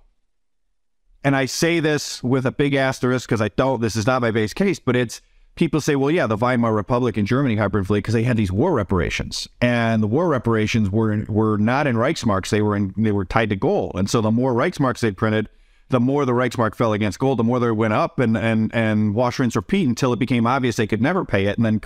[1.23, 3.81] and I say this with a big asterisk because I don't.
[3.81, 5.21] This is not my base case, but it's
[5.57, 8.73] people say, well, yeah, the Weimar Republic in Germany hyperinflated because they had these war
[8.73, 13.25] reparations, and the war reparations were were not in Reichsmarks; they were in they were
[13.25, 15.49] tied to gold, and so the more Reichsmarks they printed,
[15.91, 19.15] the more the Reichsmark fell against gold, the more they went up, and and and
[19.15, 21.81] wash, rinse, repeat until it became obvious they could never pay it, and then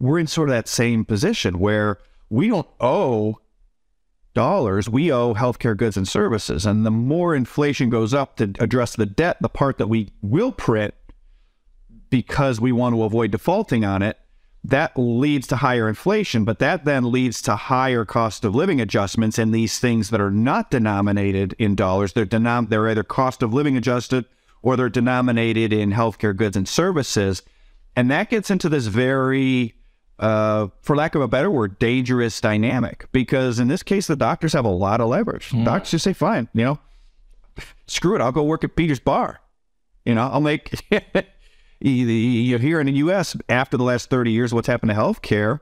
[0.00, 1.98] we're in sort of that same position where
[2.30, 3.40] we don't owe
[4.34, 8.94] dollars, we owe healthcare goods and services, and the more inflation goes up to address
[8.94, 10.94] the debt, the part that we will print
[12.10, 14.18] because we want to avoid defaulting on it,
[14.64, 19.38] that leads to higher inflation, but that then leads to higher cost of living adjustments
[19.38, 22.12] in these things that are not denominated in dollars.
[22.12, 24.24] They're denom- they're either cost of living adjusted
[24.62, 27.42] or they're denominated in healthcare goods and services.
[27.94, 29.74] And that gets into this very,
[30.18, 33.06] uh, for lack of a better word, dangerous dynamic.
[33.12, 35.50] Because in this case, the doctors have a lot of leverage.
[35.50, 35.64] Mm.
[35.64, 36.78] Doctors just say, fine, you know,
[37.86, 39.40] screw it, I'll go work at Peter's bar.
[40.04, 40.72] You know, I'll make
[41.80, 43.36] you hear in the U.S.
[43.48, 45.60] after the last 30 years, what's happened to healthcare?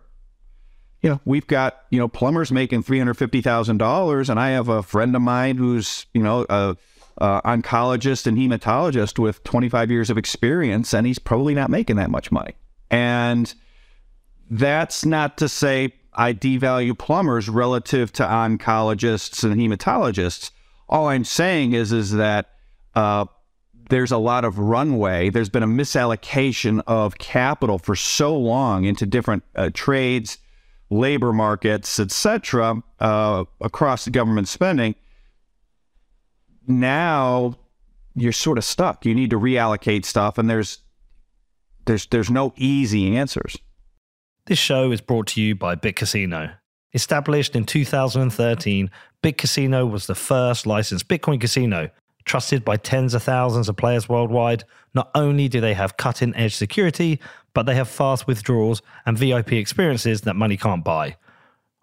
[1.02, 4.50] You know, we've got you know plumbers making three hundred fifty thousand dollars, and I
[4.50, 6.76] have a friend of mine who's you know a,
[7.18, 12.10] a oncologist and hematologist with 25 years of experience, and he's probably not making that
[12.10, 12.54] much money.
[12.90, 13.54] And
[14.50, 20.50] that's not to say I devalue plumbers relative to oncologists and hematologists.
[20.88, 22.50] All I'm saying is is that
[22.94, 23.26] uh,
[23.90, 25.30] there's a lot of runway.
[25.30, 30.38] There's been a misallocation of capital for so long into different uh, trades,
[30.90, 34.94] labor markets, etc., uh, across the government spending.
[36.66, 37.56] Now
[38.14, 39.04] you're sort of stuck.
[39.04, 40.78] You need to reallocate stuff, and there's
[41.84, 43.56] there's there's no easy answers.
[44.46, 46.50] This show is brought to you by Bit Casino.
[46.94, 48.90] Established in 2013,
[49.20, 51.90] Bit Casino was the first licensed Bitcoin casino
[52.26, 56.56] Trusted by tens of thousands of players worldwide, not only do they have cutting edge
[56.56, 57.20] security,
[57.54, 61.16] but they have fast withdrawals and VIP experiences that money can't buy.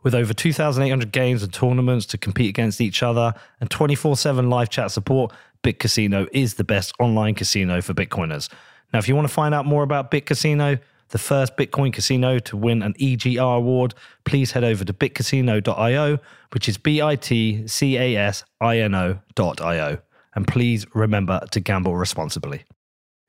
[0.03, 4.70] With over 2,800 games and tournaments to compete against each other and 24 7 live
[4.70, 8.49] chat support, Bit Casino is the best online casino for Bitcoiners.
[8.91, 10.78] Now, if you want to find out more about Bit Casino,
[11.14, 13.93] the first Bitcoin casino to win an EGR award,
[14.26, 16.18] please head over to bitcasino.io,
[16.51, 19.99] which is B I T C A S I N O.io
[20.36, 22.64] and please remember to gamble responsibly.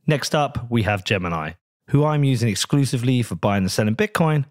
[0.07, 1.53] Next up, we have Gemini,
[1.91, 4.47] who I'm using exclusively for buying and selling Bitcoin,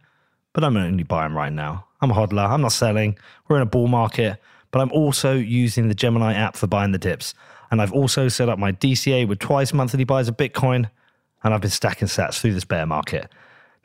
[0.54, 1.88] but I'm only buying right now.
[2.02, 3.18] I'm a hodler, I'm not selling.
[3.48, 7.00] We're in a bull market, but I'm also using the Gemini app for buying the
[7.00, 7.34] dips.
[7.72, 10.92] And I've also set up my DCA with twice monthly buys of Bitcoin,
[11.44, 13.32] and I've been stacking sats through this bear market.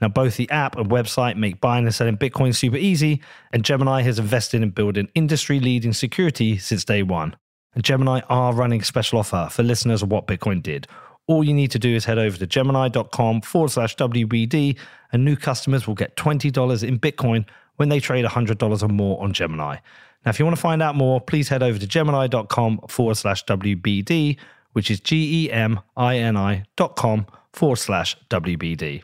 [0.01, 3.21] Now, both the app and website make buying and selling Bitcoin super easy,
[3.53, 7.37] and Gemini has invested in building industry leading security since day one.
[7.75, 10.87] And Gemini are running a special offer for listeners of what Bitcoin did.
[11.27, 14.79] All you need to do is head over to gemini.com forward slash WBD,
[15.13, 17.45] and new customers will get $20 in Bitcoin
[17.77, 19.77] when they trade $100 or more on Gemini.
[20.25, 23.45] Now, if you want to find out more, please head over to gemini.com forward slash
[23.45, 24.37] WBD,
[24.73, 29.03] which is G E M I N I dot com forward slash WBD.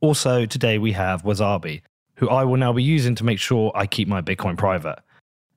[0.00, 1.82] Also, today we have Wasabi,
[2.16, 4.98] who I will now be using to make sure I keep my Bitcoin private.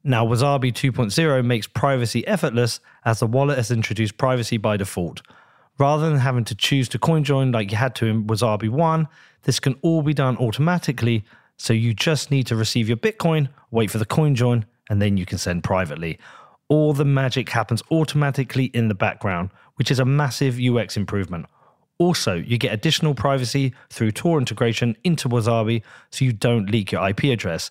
[0.03, 5.21] Now, Wasabi 2.0 makes privacy effortless as the wallet has introduced privacy by default.
[5.77, 9.07] Rather than having to choose to coin join like you had to in Wasabi 1,
[9.43, 11.23] this can all be done automatically.
[11.57, 15.17] So you just need to receive your Bitcoin, wait for the coin join, and then
[15.17, 16.17] you can send privately.
[16.67, 21.45] All the magic happens automatically in the background, which is a massive UX improvement.
[22.01, 27.07] Also, you get additional privacy through Tor integration into Wasabi so you don't leak your
[27.07, 27.69] IP address.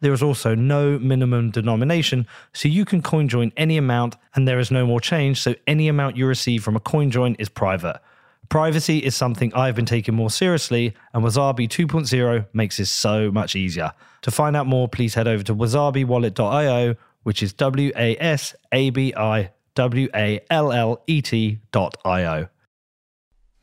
[0.00, 4.58] There is also no minimum denomination, so you can coin join any amount and there
[4.58, 8.00] is no more change, so any amount you receive from a coin join is private.
[8.48, 13.54] Privacy is something I've been taking more seriously, and Wasabi 2.0 makes this so much
[13.54, 13.92] easier.
[14.22, 18.90] To find out more, please head over to wasabiwallet.io, which is W A S A
[18.90, 22.48] B I W A L L E T.io.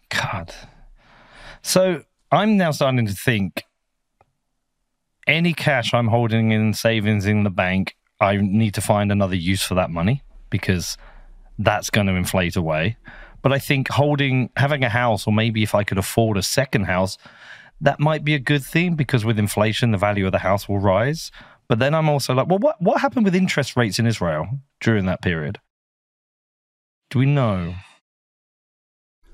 [0.09, 0.53] God.
[1.61, 3.63] So I'm now starting to think
[5.27, 9.63] any cash I'm holding in savings in the bank, I need to find another use
[9.63, 10.97] for that money because
[11.57, 12.97] that's going to inflate away.
[13.41, 16.85] But I think holding, having a house, or maybe if I could afford a second
[16.85, 17.17] house,
[17.81, 20.79] that might be a good thing because with inflation, the value of the house will
[20.79, 21.31] rise.
[21.67, 24.47] But then I'm also like, well, what, what happened with interest rates in Israel
[24.79, 25.59] during that period?
[27.09, 27.75] Do we know?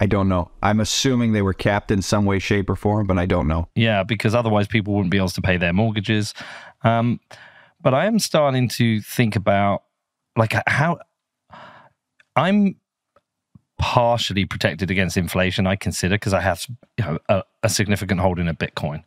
[0.02, 0.50] I don't know.
[0.64, 3.70] I'm assuming they were capped in some way, shape, or form, but I don't know.
[3.76, 6.34] Yeah, because otherwise people wouldn't be able to pay their mortgages.
[6.84, 7.20] Um,
[7.80, 9.84] but I am starting to think about
[10.36, 10.98] like how
[12.36, 12.78] I'm
[13.78, 15.68] partially protected against inflation.
[15.68, 16.66] I consider because I have
[16.98, 19.04] you know, a, a significant holding of Bitcoin,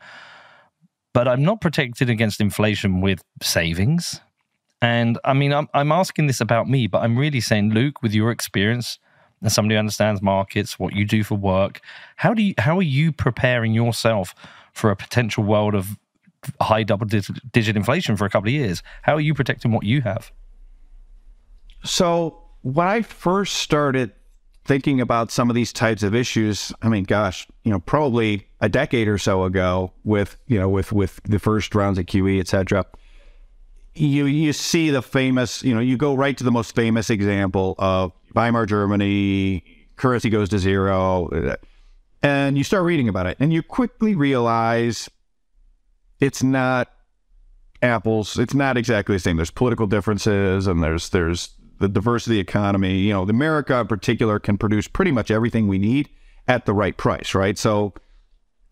[1.13, 4.21] but I'm not protected against inflation with savings.
[4.81, 8.15] And I mean, I'm I'm asking this about me, but I'm really saying, Luke, with
[8.15, 9.01] your experience
[9.45, 11.81] as somebody who understands markets, what you do for work,
[12.17, 14.35] how do you how are you preparing yourself
[14.73, 15.97] for a potential world of
[16.61, 18.83] high double digit inflation for a couple of years?
[19.03, 20.33] How are you protecting what you have?
[21.85, 24.13] So when I first started
[24.65, 28.69] thinking about some of these types of issues, I mean, gosh, you know, probably a
[28.71, 32.49] decade or so ago, with you know, with with the first rounds of QE, et
[32.49, 32.87] cetera,
[33.95, 37.75] you you see the famous, you know, you go right to the most famous example
[37.79, 39.65] of Weimar Germany,
[39.97, 41.57] currency goes to zero,
[42.23, 45.09] and you start reading about it, and you quickly realize
[46.21, 46.91] it's not
[47.83, 48.39] apples.
[48.39, 49.37] It's not exactly the same.
[49.37, 52.99] There's political differences, and there's there's the diversity economy.
[52.99, 56.09] You know, America in particular can produce pretty much everything we need
[56.49, 57.57] at the right price, right?
[57.57, 57.95] So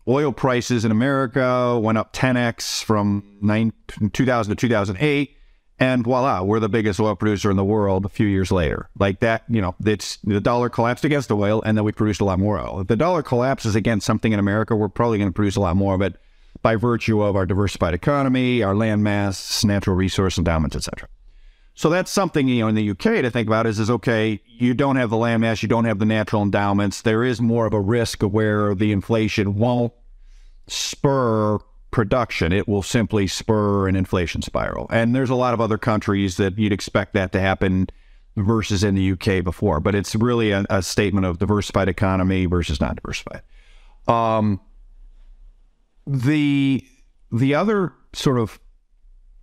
[0.07, 3.73] oil prices in America went up 10x from 9,
[4.11, 5.37] 2000 to 2008.
[5.79, 8.89] And voila, we're the biggest oil producer in the world a few years later.
[8.97, 12.21] Like that, you know, it's the dollar collapsed against the oil and then we produced
[12.21, 12.81] a lot more oil.
[12.81, 15.75] If the dollar collapses against something in America, we're probably going to produce a lot
[15.75, 16.15] more of it
[16.61, 21.09] by virtue of our diversified economy, our land mass, natural resource endowments, etc.
[21.75, 24.73] So that's something, you know, in the UK to think about is, is okay, you
[24.73, 27.01] don't have the land mass, you don't have the natural endowments.
[27.01, 29.91] There is more of a risk where the inflation won't
[30.67, 31.57] spur
[31.89, 32.51] production.
[32.51, 34.87] It will simply spur an inflation spiral.
[34.91, 37.87] And there's a lot of other countries that you'd expect that to happen
[38.35, 39.79] versus in the UK before.
[39.79, 43.41] But it's really a, a statement of diversified economy versus not diversified.
[44.07, 44.59] Um,
[46.05, 46.85] the
[47.31, 48.59] the other sort of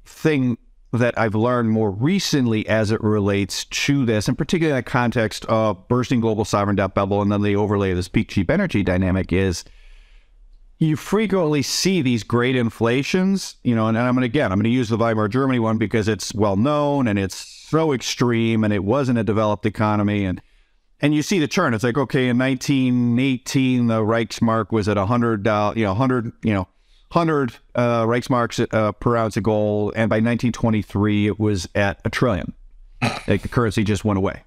[0.04, 0.58] thing
[0.92, 5.44] that I've learned more recently as it relates to this, and particularly in the context
[5.46, 8.82] of bursting global sovereign debt bubble and then the overlay of this peak cheap energy
[8.82, 9.64] dynamic is
[10.80, 14.58] you frequently see these great inflations, you know, and, and I'm going to, again, I'm
[14.58, 18.64] going to use the Weimar Germany one because it's well known and it's so extreme
[18.64, 20.24] and it wasn't a developed economy.
[20.24, 20.40] And,
[21.02, 21.74] and you see the chart.
[21.74, 26.54] It's like, okay, in 1918, the Reichsmark was at 100, uh, you know, 100, you
[26.54, 26.66] know,
[27.12, 29.92] 100 uh, Reichsmarks uh, per ounce of gold.
[29.96, 32.52] And by 1923, it was at a trillion.
[33.26, 34.44] like the currency just went away.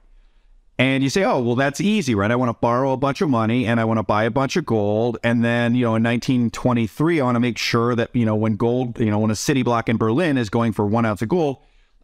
[0.80, 2.32] And you say, oh, well, that's easy, right?
[2.32, 4.56] I want to borrow a bunch of money and I want to buy a bunch
[4.56, 5.18] of gold.
[5.24, 8.56] And then, you know, in 1923, I want to make sure that, you know, when
[8.56, 11.30] gold, you know, when a city block in Berlin is going for one ounce of
[11.30, 11.58] gold,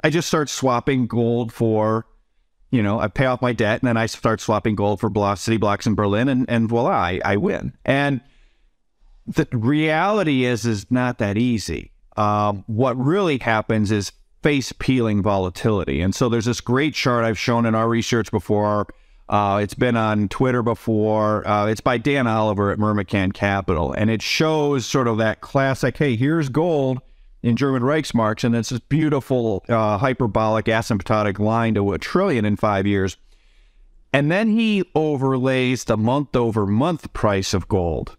[0.04, 2.06] I just start swapping gold for
[2.72, 5.58] you know, I pay off my debt and then I start swapping gold for city
[5.58, 7.74] blocks in Berlin and, and voila, I, I win.
[7.84, 8.22] And
[9.30, 11.92] the reality is, is not that easy.
[12.18, 14.12] Um, what really happens is
[14.42, 16.02] face peeling volatility.
[16.02, 18.88] And so there's this great chart I've shown in our research before.
[19.28, 21.48] Uh, it's been on Twitter before.
[21.48, 23.94] Uh, it's by Dan Oliver at Myrmikan Capital.
[23.94, 27.02] And it shows sort of that classic hey, here's gold
[27.42, 32.58] in German Reichsmarks, and it's this beautiful uh, hyperbolic asymptotic line to a trillion in
[32.58, 33.16] five years.
[34.12, 38.18] And then he overlays the month over month price of gold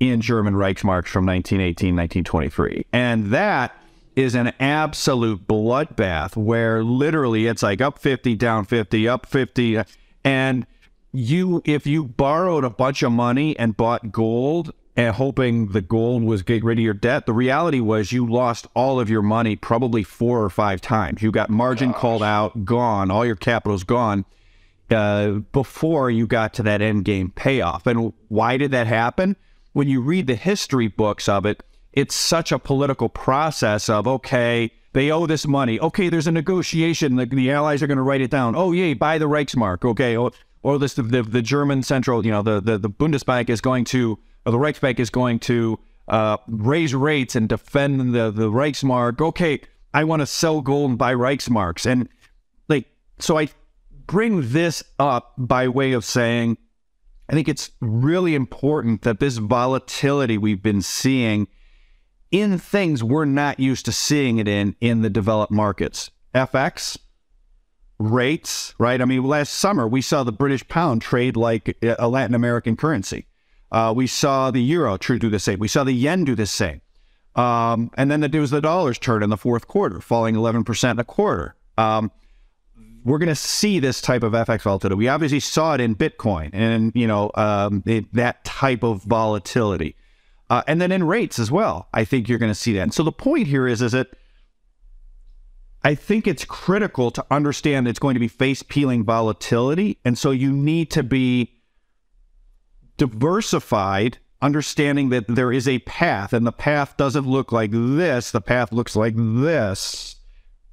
[0.00, 2.86] in German Reichsmarks from 1918, 1923.
[2.92, 3.76] And that
[4.14, 9.82] is an absolute bloodbath where literally it's like up 50, down 50, up 50.
[10.24, 10.66] And
[11.12, 16.24] you, if you borrowed a bunch of money and bought gold and hoping the gold
[16.24, 17.26] was get rid of your debt.
[17.26, 21.22] The reality was you lost all of your money probably four or five times.
[21.22, 22.00] You got margin Gosh.
[22.00, 24.24] called out, gone, all your capital's gone
[24.90, 27.86] uh, before you got to that end game payoff.
[27.86, 29.36] And why did that happen?
[29.76, 31.62] When you read the history books of it,
[31.92, 35.78] it's such a political process of okay, they owe this money.
[35.78, 37.16] Okay, there's a negotiation.
[37.16, 38.56] The, the Allies are going to write it down.
[38.56, 39.84] Oh, yay, buy the Reichsmark.
[39.84, 40.30] Okay, or,
[40.62, 43.84] or this the, the, the German central, you know, the, the the Bundesbank is going
[43.84, 49.20] to or the Reichsbank is going to uh, raise rates and defend the, the Reichsmark.
[49.20, 49.60] Okay,
[49.92, 51.84] I want to sell gold and buy Reichsmarks.
[51.84, 52.08] And
[52.70, 52.86] like,
[53.18, 53.48] so I
[54.06, 56.56] bring this up by way of saying,
[57.28, 61.48] I think it's really important that this volatility we've been seeing
[62.30, 66.10] in things we're not used to seeing it in in the developed markets.
[66.34, 66.98] FX,
[67.98, 69.00] rates, right?
[69.00, 73.26] I mean, last summer we saw the British pound trade like a Latin American currency.
[73.72, 75.58] Uh, we saw the euro true do the same.
[75.58, 76.80] We saw the yen do the same.
[77.34, 80.98] Um, and then it was the dollar's turn in the fourth quarter, falling 11% in
[80.98, 81.54] a quarter.
[81.76, 82.10] Um,
[83.06, 84.96] we're going to see this type of FX volatility.
[84.96, 89.94] We obviously saw it in Bitcoin and, you know, um, it, that type of volatility.
[90.50, 91.88] Uh, and then in rates as well.
[91.94, 92.80] I think you're going to see that.
[92.80, 94.08] And so the point here is, is that
[95.84, 99.98] I think it's critical to understand it's going to be face peeling volatility.
[100.04, 101.52] And so you need to be
[102.96, 108.40] diversified, understanding that there is a path, and the path doesn't look like this, the
[108.40, 110.16] path looks like this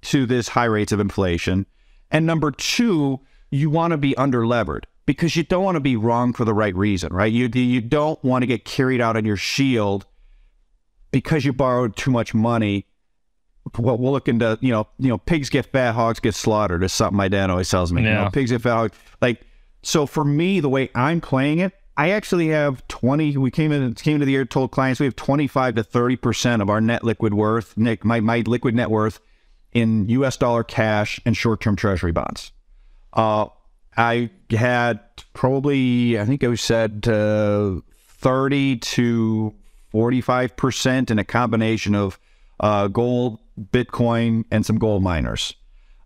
[0.01, 1.67] to this high rates of inflation.
[2.13, 6.31] And number two, you want to be underlevered because you don't want to be wrong
[6.31, 7.31] for the right reason, right?
[7.31, 10.05] You you don't want to get carried out on your shield
[11.11, 12.85] because you borrowed too much money.
[13.77, 16.83] Well, we'll look into you know you know pigs get fat, hogs get slaughtered.
[16.83, 18.03] Is something my dad always tells me.
[18.03, 18.09] Yeah.
[18.09, 18.97] You know, pigs get fat, hogs.
[19.19, 19.41] Like
[19.81, 23.37] so for me, the way I'm playing it, I actually have 20.
[23.37, 26.61] We came in came into the year told clients we have 25 to 30 percent
[26.61, 29.19] of our net liquid worth, Nick, my my liquid net worth
[29.73, 30.37] in U.S.
[30.37, 32.51] dollar cash and short term Treasury bonds.
[33.13, 33.47] Uh,
[33.95, 34.99] I had
[35.33, 39.53] probably I think I said uh, 30 to
[39.91, 42.19] 45 percent in a combination of
[42.59, 43.39] uh, gold,
[43.71, 45.53] Bitcoin, and some gold miners.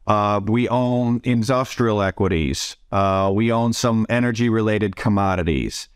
[0.07, 2.77] Uh, we own industrial equities.
[2.91, 5.89] Uh, we own some energy related commodities.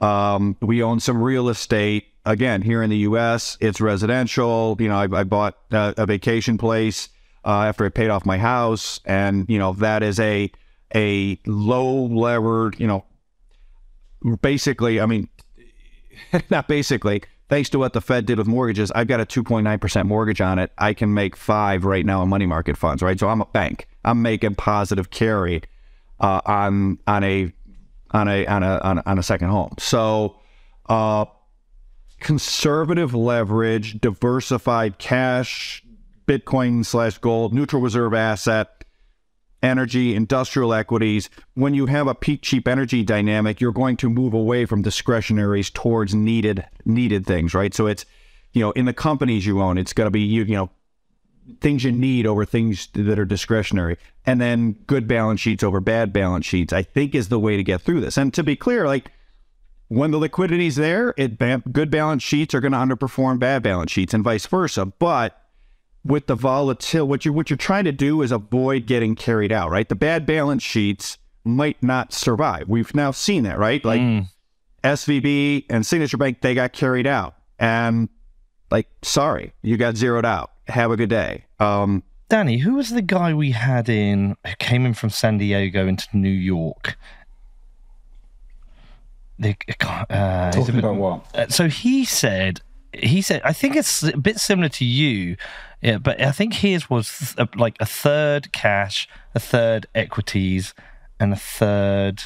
[0.00, 2.04] Um, we own some real estate.
[2.26, 4.76] Again, here in the U.S., it's residential.
[4.78, 7.08] You know, I, I bought a, a, vacation place
[7.44, 10.50] uh, after I paid off my house, and you know that is a
[10.94, 12.78] a low levered.
[12.78, 13.04] You know,
[14.40, 15.28] basically, I mean,
[16.50, 20.40] not basically thanks to what the Fed did with mortgages, I've got a 2.9% mortgage
[20.40, 20.72] on it.
[20.78, 23.18] I can make five right now in money market funds, right?
[23.18, 23.86] So I'm a bank.
[24.04, 25.62] I'm making positive carry
[26.20, 27.52] uh, on on a
[28.10, 29.74] on a on a on a, on a second home.
[29.78, 30.36] So
[30.88, 31.26] uh,
[32.20, 35.83] conservative leverage, diversified cash,
[36.26, 38.84] Bitcoin slash gold, neutral reserve asset,
[39.64, 44.34] energy, industrial equities, when you have a peak cheap energy dynamic, you're going to move
[44.34, 47.74] away from discretionaries towards needed needed things, right?
[47.74, 48.04] So it's
[48.52, 50.70] you know in the companies you own, it's going to be you you know
[51.60, 53.96] things you need over things that are discretionary,
[54.26, 56.72] and then good balance sheets over bad balance sheets.
[56.72, 58.16] I think is the way to get through this.
[58.16, 59.10] And to be clear, like
[59.88, 61.38] when the liquidity's there, it
[61.72, 64.86] good balance sheets are going to underperform bad balance sheets, and vice versa.
[64.86, 65.40] But
[66.04, 69.70] with the volatility, what you're what you're trying to do is avoid getting carried out,
[69.70, 69.88] right?
[69.88, 72.68] The bad balance sheets might not survive.
[72.68, 73.84] We've now seen that, right?
[73.84, 74.26] Like mm.
[74.82, 78.08] SVB and Signature Bank, they got carried out, and
[78.70, 80.50] like, sorry, you got zeroed out.
[80.68, 81.44] Have a good day.
[81.58, 85.86] Um, Danny, who was the guy we had in who came in from San Diego
[85.86, 86.96] into New York?
[89.38, 91.34] The, uh, Talking about what?
[91.34, 92.60] Uh, so he said
[92.98, 95.36] he said, I think it's a bit similar to you,
[95.82, 100.74] yeah, but I think his was th- like a third cash, a third equities,
[101.20, 102.22] and a third.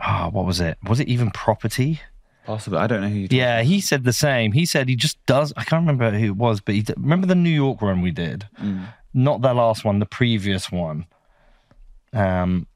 [0.00, 0.78] Ah, what was it?
[0.86, 2.00] Was it even property?
[2.46, 2.78] Possibly.
[2.78, 4.52] I don't know who you Yeah, he said the same.
[4.52, 5.52] He said he just does.
[5.56, 8.46] I can't remember who it was, but he remember the New York run we did.
[9.14, 11.06] Not the last one, the previous one.
[12.12, 12.66] Um,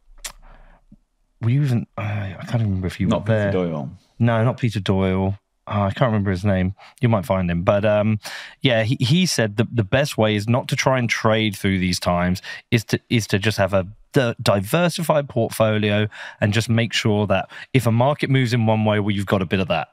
[1.42, 1.86] were you even?
[1.96, 3.52] Uh, I can't remember if you Not were there.
[3.52, 3.90] Peter Doyle.
[4.18, 5.38] No, not Peter Doyle.
[5.70, 6.74] Oh, I can't remember his name.
[7.00, 7.62] You might find him.
[7.62, 8.20] But um,
[8.62, 11.78] yeah, he, he said the, the best way is not to try and trade through
[11.78, 16.08] these times, is to is to just have a di- diversified portfolio
[16.40, 19.42] and just make sure that if a market moves in one way, well, you've got
[19.42, 19.88] a bit of that.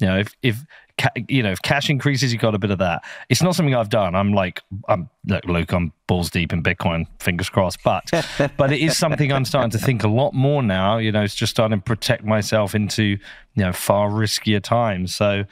[0.00, 0.64] You know, if if
[0.98, 3.04] ca- you know if cash increases, you've got a bit of that.
[3.28, 4.14] It's not something I've done.
[4.14, 7.06] I'm like, I'm look, Luke, I'm balls deep in Bitcoin.
[7.20, 7.82] Fingers crossed.
[7.84, 8.10] But
[8.56, 10.98] but it is something I'm starting to think a lot more now.
[10.98, 13.18] You know, it's just starting to protect myself into you
[13.56, 15.14] know far riskier times.
[15.14, 15.44] So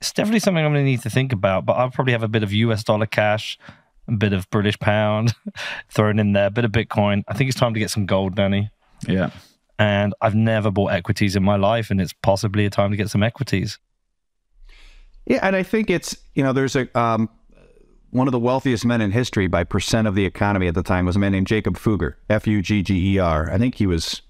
[0.00, 1.66] it's definitely something I'm going to need to think about.
[1.66, 3.58] But I'll probably have a bit of US dollar cash,
[4.06, 5.34] a bit of British pound
[5.90, 7.24] thrown in there, a bit of Bitcoin.
[7.28, 8.70] I think it's time to get some gold, Danny.
[9.06, 9.30] Yeah.
[9.78, 13.10] And I've never bought equities in my life, and it's possibly a time to get
[13.10, 13.78] some equities.
[15.28, 17.28] Yeah, and I think it's you know there's a um,
[18.10, 21.04] one of the wealthiest men in history by percent of the economy at the time
[21.04, 23.50] was a man named Jacob Fugger, F U G G E R.
[23.50, 24.22] I think he was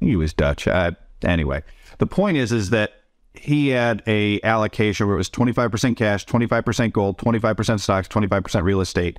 [0.00, 0.68] he was Dutch.
[0.68, 0.92] Uh,
[1.24, 1.62] anyway,
[1.98, 2.92] the point is is that
[3.32, 8.80] he had a allocation where it was 25% cash, 25% gold, 25% stocks, 25% real
[8.80, 9.18] estate,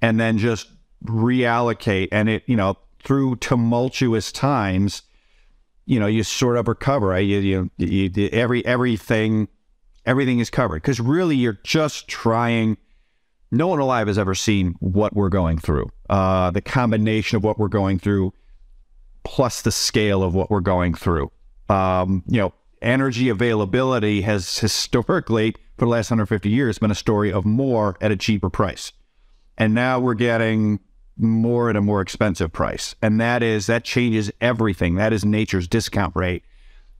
[0.00, 0.70] and then just
[1.04, 2.08] reallocate.
[2.12, 5.02] And it you know through tumultuous times,
[5.86, 7.08] you know you sort of recover.
[7.08, 7.26] Right?
[7.26, 9.48] You, you, you every everything
[10.06, 10.82] everything is covered.
[10.82, 12.76] Because really you're just trying
[13.50, 15.90] no one alive has ever seen what we're going through.
[16.08, 18.32] Uh, the combination of what we're going through
[19.24, 21.30] plus the scale of what we're going through.
[21.68, 27.32] Um, you know energy availability has historically for the last 150 years been a story
[27.32, 28.92] of more at a cheaper price.
[29.56, 30.80] And now we're getting
[31.16, 32.94] more at a more expensive price.
[33.00, 34.96] And that is that changes everything.
[34.96, 36.42] That is nature's discount rate.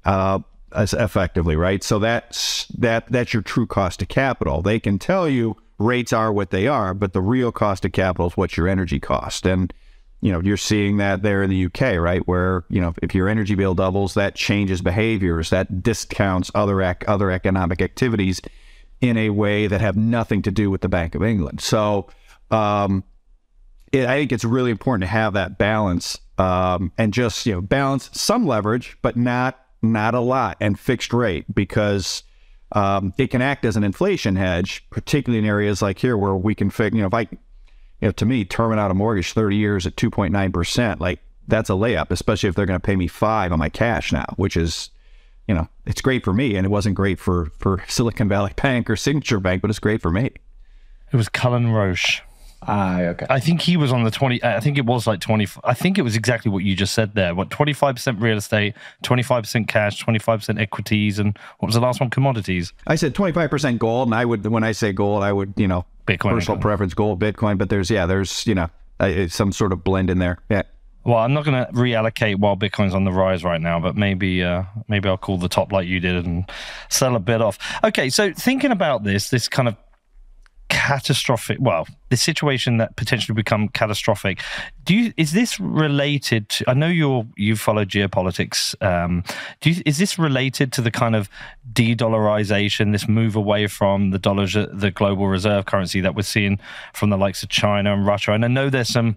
[0.04, 0.40] Uh,
[0.74, 1.82] effectively, right?
[1.82, 4.62] So that's that that's your true cost of capital.
[4.62, 8.28] They can tell you rates are what they are, but the real cost of capital
[8.28, 9.46] is what your energy cost.
[9.46, 9.72] And
[10.22, 12.26] you know, you're seeing that there in the UK, right?
[12.28, 17.30] Where, you know, if your energy bill doubles, that changes behaviors, that discounts other other
[17.30, 18.40] economic activities
[19.00, 21.60] in a way that have nothing to do with the Bank of England.
[21.60, 22.06] So,
[22.52, 23.02] um,
[23.90, 27.60] it, I think it's really important to have that balance um, and just you know
[27.60, 32.22] balance some leverage, but not not a lot, and fixed rate because
[32.72, 36.54] um, it can act as an inflation hedge, particularly in areas like here where we
[36.54, 36.94] can fix.
[36.94, 39.96] You know, if I, you know, to me, terming out a mortgage thirty years at
[39.96, 43.08] two point nine percent, like that's a layup, especially if they're going to pay me
[43.08, 44.90] five on my cash now, which is.
[45.48, 48.88] You know, it's great for me, and it wasn't great for for Silicon Valley Bank
[48.88, 50.30] or Signature Bank, but it's great for me.
[51.12, 52.22] It was Cullen Roche.
[52.66, 53.26] Ah, okay.
[53.28, 54.42] I think he was on the 20.
[54.44, 55.48] I think it was like 20.
[55.64, 57.34] I think it was exactly what you just said there.
[57.34, 62.10] What 25% real estate, 25% cash, 25% equities, and what was the last one?
[62.10, 62.72] Commodities.
[62.86, 65.84] I said 25% gold, and I would, when I say gold, I would, you know,
[66.06, 66.30] Bitcoin.
[66.30, 68.68] personal preference gold, Bitcoin, but there's, yeah, there's, you know,
[69.00, 70.38] uh, some sort of blend in there.
[70.48, 70.62] Yeah.
[71.04, 74.44] Well, I'm not going to reallocate while Bitcoin's on the rise right now, but maybe
[74.44, 76.48] uh, maybe I'll call the top like you did and
[76.90, 77.58] sell a bit off.
[77.82, 79.74] Okay, so thinking about this, this kind of
[80.72, 84.40] catastrophic well the situation that potentially become catastrophic.
[84.86, 89.22] Do you is this related to i know you're you follow geopolitics um
[89.60, 91.28] do you, is this related to the kind of
[91.72, 96.58] de-dollarization this move away from the dollars the global reserve currency that we're seeing
[96.94, 98.32] from the likes of china and russia?
[98.32, 99.16] And i know there's some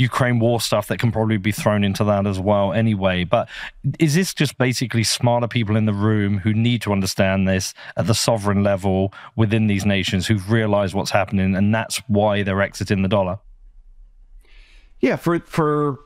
[0.00, 3.22] Ukraine war stuff that can probably be thrown into that as well anyway.
[3.22, 3.50] But
[3.98, 8.06] is this just basically smarter people in the room who need to understand this at
[8.06, 13.02] the sovereign level within these nations who've realized what's happening and that's why they're exiting
[13.02, 13.40] the dollar?
[15.00, 16.00] Yeah, for for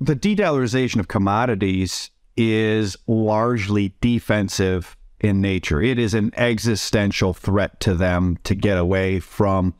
[0.00, 5.80] the de-dollarization of commodities is largely defensive in nature.
[5.80, 9.74] It is an existential threat to them to get away from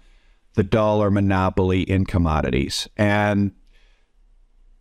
[0.55, 2.89] the dollar monopoly in commodities.
[2.97, 3.53] And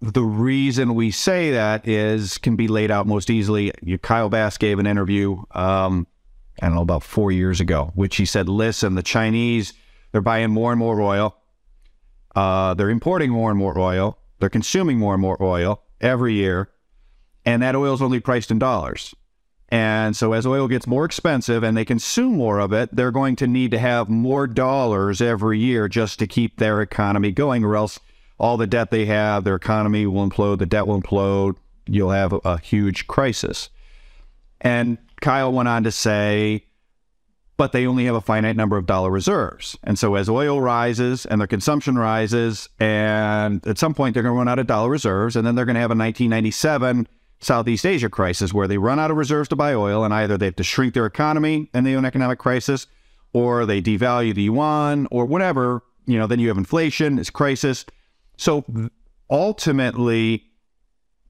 [0.01, 3.71] the reason we say that is can be laid out most easily.
[4.01, 6.07] Kyle Bass gave an interview, um,
[6.61, 9.73] I don't know, about four years ago, which he said, listen, the Chinese,
[10.11, 11.37] they're buying more and more oil.
[12.35, 14.17] Uh, they're importing more and more oil.
[14.39, 16.69] They're consuming more and more oil every year.
[17.45, 19.15] And that oil is only priced in dollars.
[19.73, 23.35] And so, as oil gets more expensive and they consume more of it, they're going
[23.37, 27.75] to need to have more dollars every year just to keep their economy going, or
[27.75, 27.99] else
[28.37, 31.55] all the debt they have, their economy will implode, the debt will implode,
[31.87, 33.71] you'll have a, huge crisis.
[34.61, 36.67] And Kyle went on to say,
[37.57, 39.75] but they only have a finite number of dollar reserves.
[39.83, 44.35] And so as oil rises and their consumption rises, and at some point they're going
[44.35, 47.07] to run out of dollar reserves, and then they're going to have a 1997
[47.43, 50.45] Southeast Asia crisis where they run out of reserves to buy oil, and either they
[50.45, 52.87] have to shrink their economy and they an economic crisis,
[53.33, 55.83] or they devalue the yuan, or whatever.
[56.05, 57.85] You know, then you have inflation, it's crisis.
[58.37, 58.65] So
[59.29, 60.43] ultimately,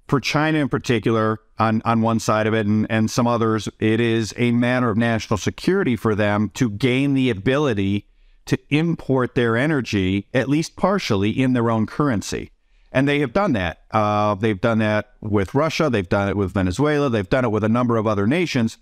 [0.07, 3.99] for China in particular, on, on one side of it and, and some others, it
[3.99, 8.07] is a matter of national security for them to gain the ability
[8.45, 12.51] to import their energy, at least partially, in their own currency.
[12.93, 13.81] And they have done that.
[13.91, 15.89] Uh, they've done that with Russia.
[15.89, 17.09] They've done it with Venezuela.
[17.09, 18.77] They've done it with a number of other nations.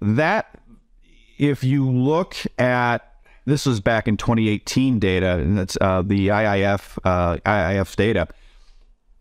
[0.00, 0.58] That,
[1.38, 3.08] if you look at
[3.44, 8.28] this was back in 2018 data, and that's uh, the IIF uh, IIF's data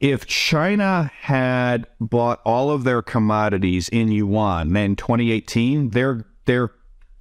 [0.01, 6.71] if China had bought all of their commodities in yuan in 2018, their their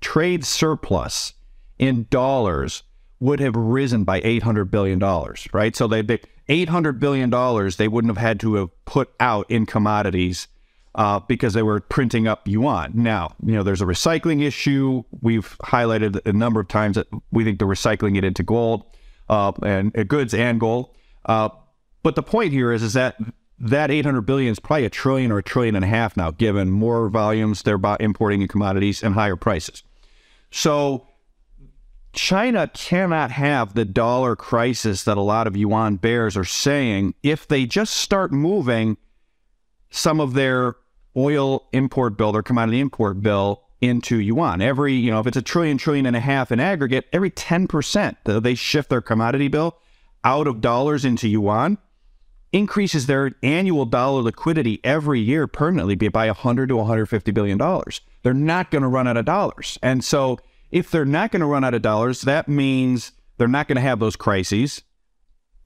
[0.00, 1.34] trade surplus
[1.78, 2.82] in dollars
[3.20, 5.76] would have risen by 800 billion dollars, right?
[5.76, 6.00] So they
[6.50, 10.48] 800 billion dollars they wouldn't have had to have put out in commodities
[10.96, 12.90] uh, because they were printing up yuan.
[12.94, 15.04] Now, you know, there's a recycling issue.
[15.22, 18.84] We've highlighted a number of times that we think they're recycling it into gold
[19.28, 20.94] uh, and uh, goods and gold.
[21.24, 21.50] Uh,
[22.02, 23.16] but the point here is, is that
[23.60, 26.70] that 800 billion is probably a trillion or a trillion and a half now, given
[26.70, 29.84] more volumes they're importing in commodities and higher prices.
[30.50, 31.06] So
[32.12, 37.46] China cannot have the dollar crisis that a lot of yuan bears are saying if
[37.46, 38.96] they just start moving
[39.90, 40.76] some of their
[41.16, 44.60] oil import bill, their commodity import bill into yuan.
[44.60, 48.16] Every, you know, if it's a trillion, trillion and a half in aggregate, every 10%
[48.24, 49.78] that they shift their commodity bill
[50.22, 51.78] out of dollars into yuan,
[52.52, 58.00] increases their annual dollar liquidity every year permanently by 100 to 150 billion dollars.
[58.22, 59.78] They're not going to run out of dollars.
[59.82, 60.38] And so
[60.70, 63.82] if they're not going to run out of dollars, that means they're not going to
[63.82, 64.82] have those crises.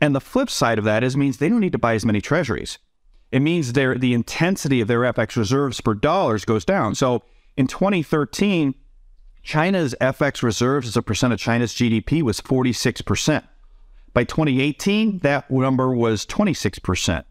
[0.01, 2.21] And the flip side of that is means they don't need to buy as many
[2.21, 2.79] treasuries.
[3.33, 6.95] It means their the intensity of their FX reserves per dollars goes down.
[6.95, 7.23] So
[7.57, 8.75] in 2013,
[9.43, 13.45] China's FX reserves as a percent of China's GDP was 46 percent.
[14.15, 17.25] By 2018, that number was 26%.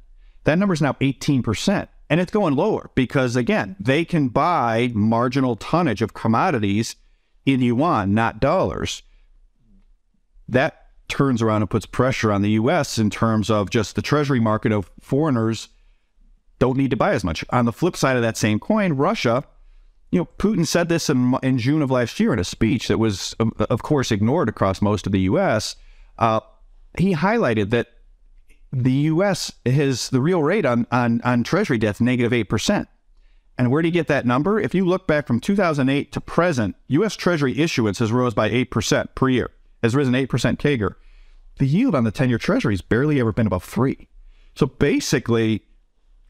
[0.44, 1.88] That number is now 18%.
[2.10, 6.98] And it's going lower because, again, they can buy marginal tonnage of commodities
[7.46, 9.04] in yuan, not dollars.
[10.48, 12.98] That turns around and puts pressure on the U.S.
[12.98, 15.70] in terms of just the treasury market of foreigners
[16.60, 17.44] don't need to buy as much.
[17.50, 19.44] On the flip side of that same coin, Russia,
[20.12, 23.00] you know, Putin said this in, in June of last year in a speech that
[23.00, 25.76] was, of course, ignored across most of the U.S.
[26.18, 26.40] Uh,
[26.98, 27.88] he highlighted that
[28.72, 29.52] the U.S.
[29.66, 32.88] has the real rate on on on Treasury debt negative eight percent.
[33.58, 34.60] And where do you get that number?
[34.60, 37.16] If you look back from 2008 to present, U.S.
[37.16, 39.52] Treasury issuance has rose by eight percent per year,
[39.82, 40.96] has risen eight percent CAGR.
[41.60, 44.10] The yield on the 10-year Treasury has barely ever been above three.
[44.56, 45.64] So basically,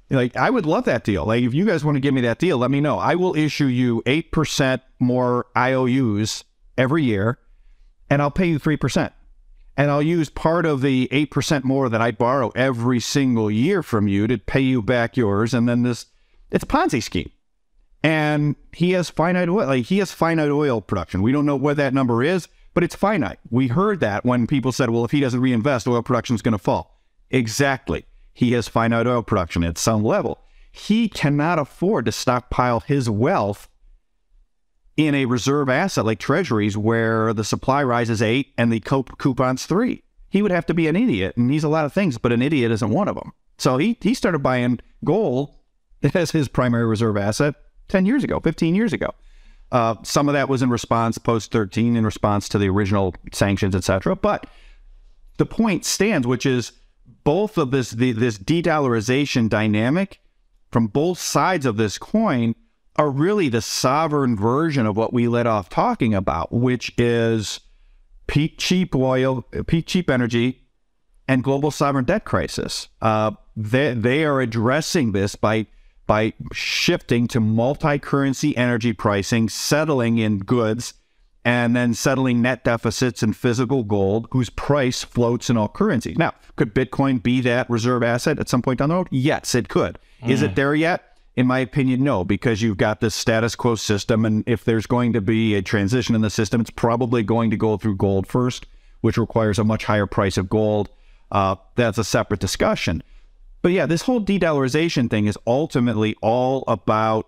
[0.09, 1.25] like I would love that deal.
[1.25, 2.99] Like if you guys want to give me that deal, let me know.
[2.99, 6.43] I will issue you eight percent more IOUs
[6.77, 7.39] every year,
[8.09, 9.13] and I'll pay you three percent
[9.75, 14.07] and I'll use part of the 8% more that I borrow every single year from
[14.07, 15.53] you to pay you back yours.
[15.53, 16.05] And then this,
[16.53, 17.31] it's Ponzi scheme.
[18.03, 21.21] And he has finite oil, like he has finite oil production.
[21.21, 23.39] We don't know what that number is, but it's finite.
[23.49, 26.53] We heard that when people said, well, if he doesn't reinvest, oil production is going
[26.53, 27.01] to fall.
[27.29, 28.05] Exactly.
[28.33, 30.39] He has finite oil production at some level.
[30.71, 33.69] He cannot afford to stockpile his wealth
[34.97, 40.03] in a reserve asset like treasuries where the supply rises eight and the coupon's three.
[40.29, 42.41] He would have to be an idiot, and he's a lot of things, but an
[42.41, 43.33] idiot isn't one of them.
[43.59, 45.55] So he, he started buying gold
[46.13, 47.55] as his primary reserve asset
[47.89, 49.13] 10 years ago, 15 years ago.
[49.71, 53.75] Uh, some of that was in response post 13 in response to the original sanctions,
[53.75, 54.15] etc.
[54.15, 54.45] But
[55.37, 56.73] the point stands, which is
[57.23, 60.19] both of this the, this de-dollarization dynamic
[60.71, 62.55] from both sides of this coin
[62.95, 67.59] are really the sovereign version of what we let off talking about, which is
[68.27, 70.61] peak cheap oil, peak cheap energy,
[71.27, 72.89] and global sovereign debt crisis.
[73.01, 75.65] Uh, they they are addressing this by
[76.05, 80.93] by shifting to multi-currency energy pricing, settling in goods,
[81.45, 86.17] and then settling net deficits in physical gold, whose price floats in all currencies.
[86.17, 89.07] Now, could Bitcoin be that reserve asset at some point down the road?
[89.11, 89.99] Yes, it could.
[90.21, 90.29] Mm.
[90.29, 90.55] Is it mm.
[90.55, 91.17] there yet?
[91.35, 94.23] In my opinion, no, because you've got this status quo system.
[94.23, 97.57] And if there's going to be a transition in the system, it's probably going to
[97.57, 98.67] go through gold first,
[99.01, 100.89] which requires a much higher price of gold.
[101.31, 103.01] Uh, that's a separate discussion.
[103.63, 107.27] But yeah, this whole de dollarization thing is ultimately all about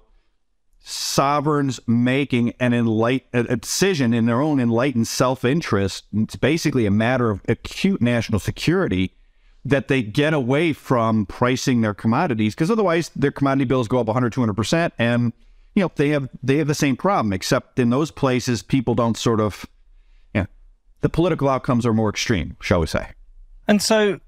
[0.80, 6.04] sovereigns making an enlight a decision in their own enlightened self-interest.
[6.14, 9.14] It's basically a matter of acute national security
[9.64, 14.06] that they get away from pricing their commodities because otherwise their commodity bills go up
[14.06, 15.34] 100 200% and
[15.74, 19.18] you know they have they have the same problem except in those places people don't
[19.18, 19.66] sort of
[20.36, 20.48] yeah you know,
[21.02, 23.08] the political outcomes are more extreme shall we say
[23.68, 24.20] and so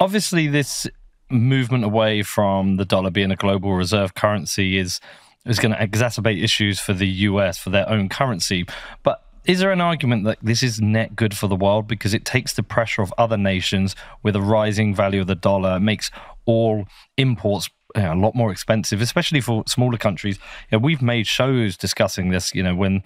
[0.00, 0.88] obviously this
[1.32, 5.00] movement away from the dollar being a global reserve currency is
[5.44, 8.64] is going to exacerbate issues for the US for their own currency
[9.02, 12.24] but is there an argument that this is net good for the world because it
[12.24, 16.12] takes the pressure of other nations with a rising value of the dollar, makes
[16.44, 16.86] all
[17.16, 20.38] imports you know, a lot more expensive, especially for smaller countries.
[20.70, 22.54] You know, we've made shows discussing this.
[22.54, 23.02] You know, when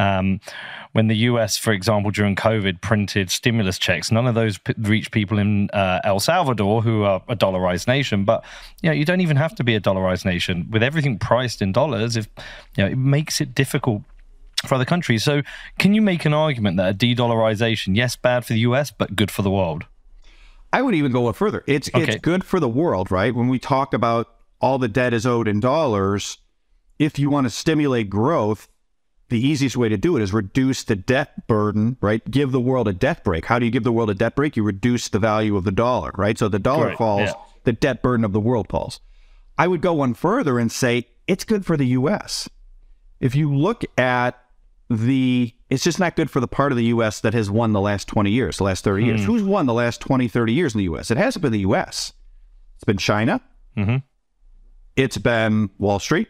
[0.00, 0.40] um,
[0.92, 5.12] when the US, for example, during COVID, printed stimulus checks, none of those p- reached
[5.12, 8.24] people in uh, El Salvador, who are a dollarized nation.
[8.24, 8.44] But
[8.82, 11.72] you know, you don't even have to be a dollarized nation with everything priced in
[11.72, 12.16] dollars.
[12.16, 12.28] If
[12.76, 14.02] you know, it makes it difficult
[14.66, 15.22] for other countries.
[15.22, 15.42] So,
[15.78, 19.30] can you make an argument that a de-dollarization, yes, bad for the US, but good
[19.30, 19.84] for the world?
[20.72, 21.62] I would even go a further.
[21.66, 22.04] It's okay.
[22.04, 23.34] it's good for the world, right?
[23.34, 24.28] When we talk about
[24.60, 26.38] all the debt is owed in dollars,
[26.98, 28.68] if you want to stimulate growth,
[29.30, 32.28] the easiest way to do it is reduce the debt burden, right?
[32.30, 33.46] Give the world a debt break.
[33.46, 34.56] How do you give the world a debt break?
[34.56, 36.36] You reduce the value of the dollar, right?
[36.36, 37.34] So the dollar falls, yeah.
[37.64, 39.00] the debt burden of the world falls.
[39.56, 42.48] I would go one further and say it's good for the US.
[43.20, 44.42] If you look at
[44.88, 47.80] the it's just not good for the part of the US that has won the
[47.80, 49.20] last 20 years, the last 30 years.
[49.20, 49.26] Hmm.
[49.26, 51.10] Who's won the last 20, 30 years in the US?
[51.10, 52.12] It hasn't been the US.
[52.74, 53.40] It's been China.
[53.76, 53.96] Mm-hmm.
[54.96, 56.28] It's been Wall Street.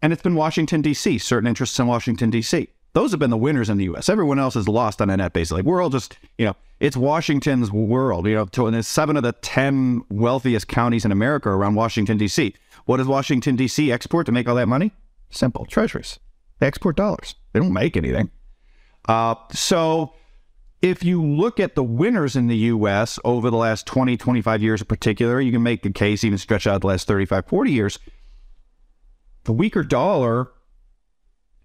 [0.00, 2.68] And it's been Washington, D.C., certain interests in Washington, D.C.
[2.92, 4.08] Those have been the winners in the U.S.
[4.08, 5.62] Everyone else has lost on a net basis.
[5.62, 8.26] We're all just, you know, it's Washington's world.
[8.26, 12.54] You know, to, and seven of the 10 wealthiest counties in America around Washington, D.C.
[12.86, 13.92] What does Washington, D.C.
[13.92, 14.92] export to make all that money?
[15.30, 16.18] Simple treasuries.
[16.58, 17.34] They export dollars.
[17.52, 18.30] They don't make anything.
[19.06, 20.14] Uh, so
[20.80, 23.18] if you look at the winners in the U.S.
[23.24, 26.66] over the last 20, 25 years in particular, you can make the case even stretch
[26.66, 27.98] out the last 35, 40 years.
[29.48, 30.50] The weaker dollar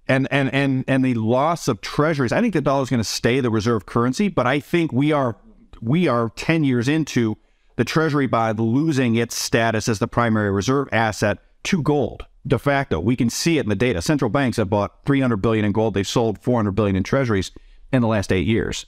[0.08, 2.32] and and and and the loss of treasuries.
[2.32, 5.12] I think the dollar is going to stay the reserve currency, but I think we
[5.12, 5.36] are
[5.82, 7.36] we are 10 years into
[7.76, 13.02] the treasury by losing its status as the primary reserve asset to gold de facto.
[13.02, 14.02] We can see it in the data.
[14.02, 15.94] Central banks have bought 300 billion in gold.
[15.94, 17.52] They've sold 400 billion in treasuries
[17.92, 18.86] in the last eight years.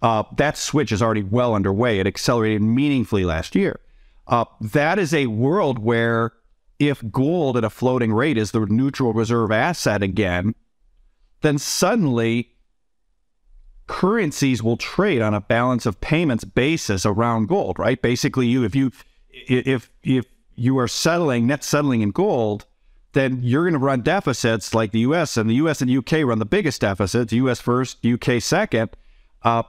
[0.00, 1.98] Uh, that switch is already well underway.
[1.98, 3.78] It accelerated meaningfully last year.
[4.26, 6.32] Uh, that is a world where
[6.78, 10.54] if gold at a floating rate is the neutral reserve asset again,
[11.40, 12.54] then suddenly
[13.86, 18.00] currencies will trade on a balance of payments basis around gold, right?
[18.00, 18.92] Basically, you if you
[19.30, 22.66] if if you are settling net settling in gold,
[23.12, 25.36] then you're going to run deficits like the U.S.
[25.36, 25.80] and the U.S.
[25.80, 26.24] and U.K.
[26.24, 27.32] run the biggest deficits.
[27.32, 27.60] U.S.
[27.60, 28.40] first, U.K.
[28.40, 28.90] second.
[29.42, 29.62] Uh,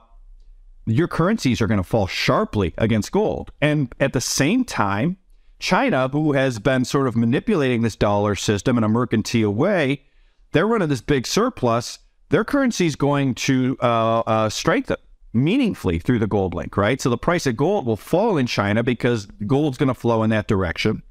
[0.86, 5.16] your currencies are going to fall sharply against gold, and at the same time,
[5.60, 10.02] China, who has been sort of manipulating this dollar system in a mercantile way,
[10.52, 12.00] they're running this big surplus.
[12.30, 14.96] Their currency is going to uh, uh, strengthen
[15.32, 17.00] meaningfully through the gold link, right?
[17.00, 20.30] So the price of gold will fall in China because gold's going to flow in
[20.30, 21.02] that direction.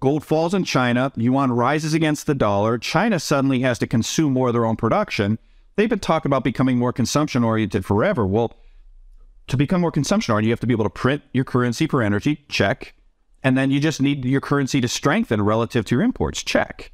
[0.00, 2.78] Gold falls in China, yuan rises against the dollar.
[2.78, 5.38] China suddenly has to consume more of their own production.
[5.74, 8.24] They've been talking about becoming more consumption oriented forever.
[8.24, 8.52] Well,
[9.48, 12.02] to become more consumption oriented, you have to be able to print your currency for
[12.02, 12.94] energy, check.
[13.42, 16.90] And then you just need your currency to strengthen relative to your imports, check.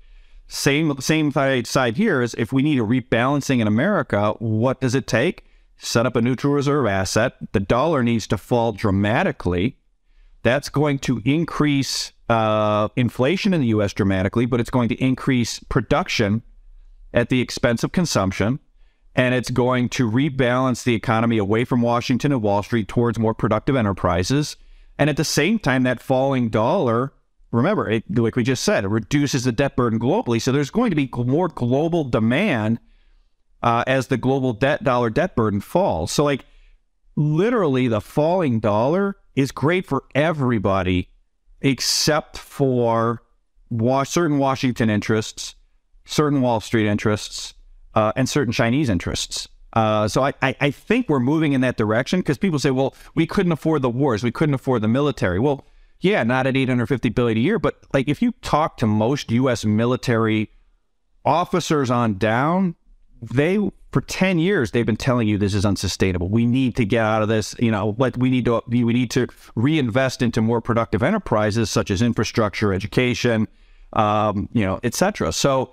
[0.47, 5.07] Same same side here is if we need a rebalancing in America, what does it
[5.07, 5.47] take?
[5.79, 7.35] Set up a neutral reserve asset.
[7.53, 9.79] The dollar needs to fall dramatically.
[10.43, 13.93] That's going to increase uh, inflation in the U.S.
[13.95, 16.43] dramatically, but it's going to increase production
[17.15, 18.61] at the expense of consumption.
[19.17, 23.33] And it's going to rebalance the economy away from Washington and Wall Street towards more
[23.33, 24.57] productive enterprises.
[24.99, 27.13] And at the same time, that falling dollar,
[27.51, 30.41] remember, it, like we just said, it reduces the debt burden globally.
[30.41, 32.79] So there's going to be more global demand
[33.63, 36.13] uh, as the global debt dollar debt burden falls.
[36.13, 36.45] So, like,
[37.17, 41.09] literally, the falling dollar is great for everybody
[41.61, 43.23] except for
[43.71, 45.55] wa- certain Washington interests,
[46.05, 47.55] certain Wall Street interests,
[47.95, 49.49] uh, and certain Chinese interests.
[49.75, 52.95] Uh, so I, I, I, think we're moving in that direction because people say, well,
[53.17, 55.41] we couldn't afford the wars, we couldn't afford the military.
[55.41, 55.67] Well,
[56.01, 59.65] yeah, not at 850 billion a year, but like if you talk to most U.S.
[59.65, 60.51] military
[61.25, 62.77] officers on down,
[63.21, 63.59] they
[63.91, 67.23] for 10 years they've been telling you this is unsustainable we need to get out
[67.23, 71.01] of this you know what we need to we need to reinvest into more productive
[71.01, 73.47] enterprises such as infrastructure education
[73.95, 75.33] um, you know, etc.
[75.33, 75.73] So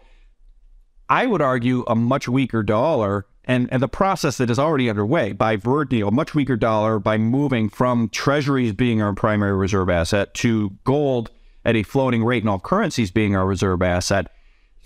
[1.10, 5.34] I would argue a much weaker dollar and, and the process that is already underway
[5.34, 5.58] by
[5.92, 10.70] you a much weaker dollar by moving from treasuries being our primary reserve asset to
[10.86, 11.32] gold
[11.66, 14.32] at a floating rate and all currencies being our reserve asset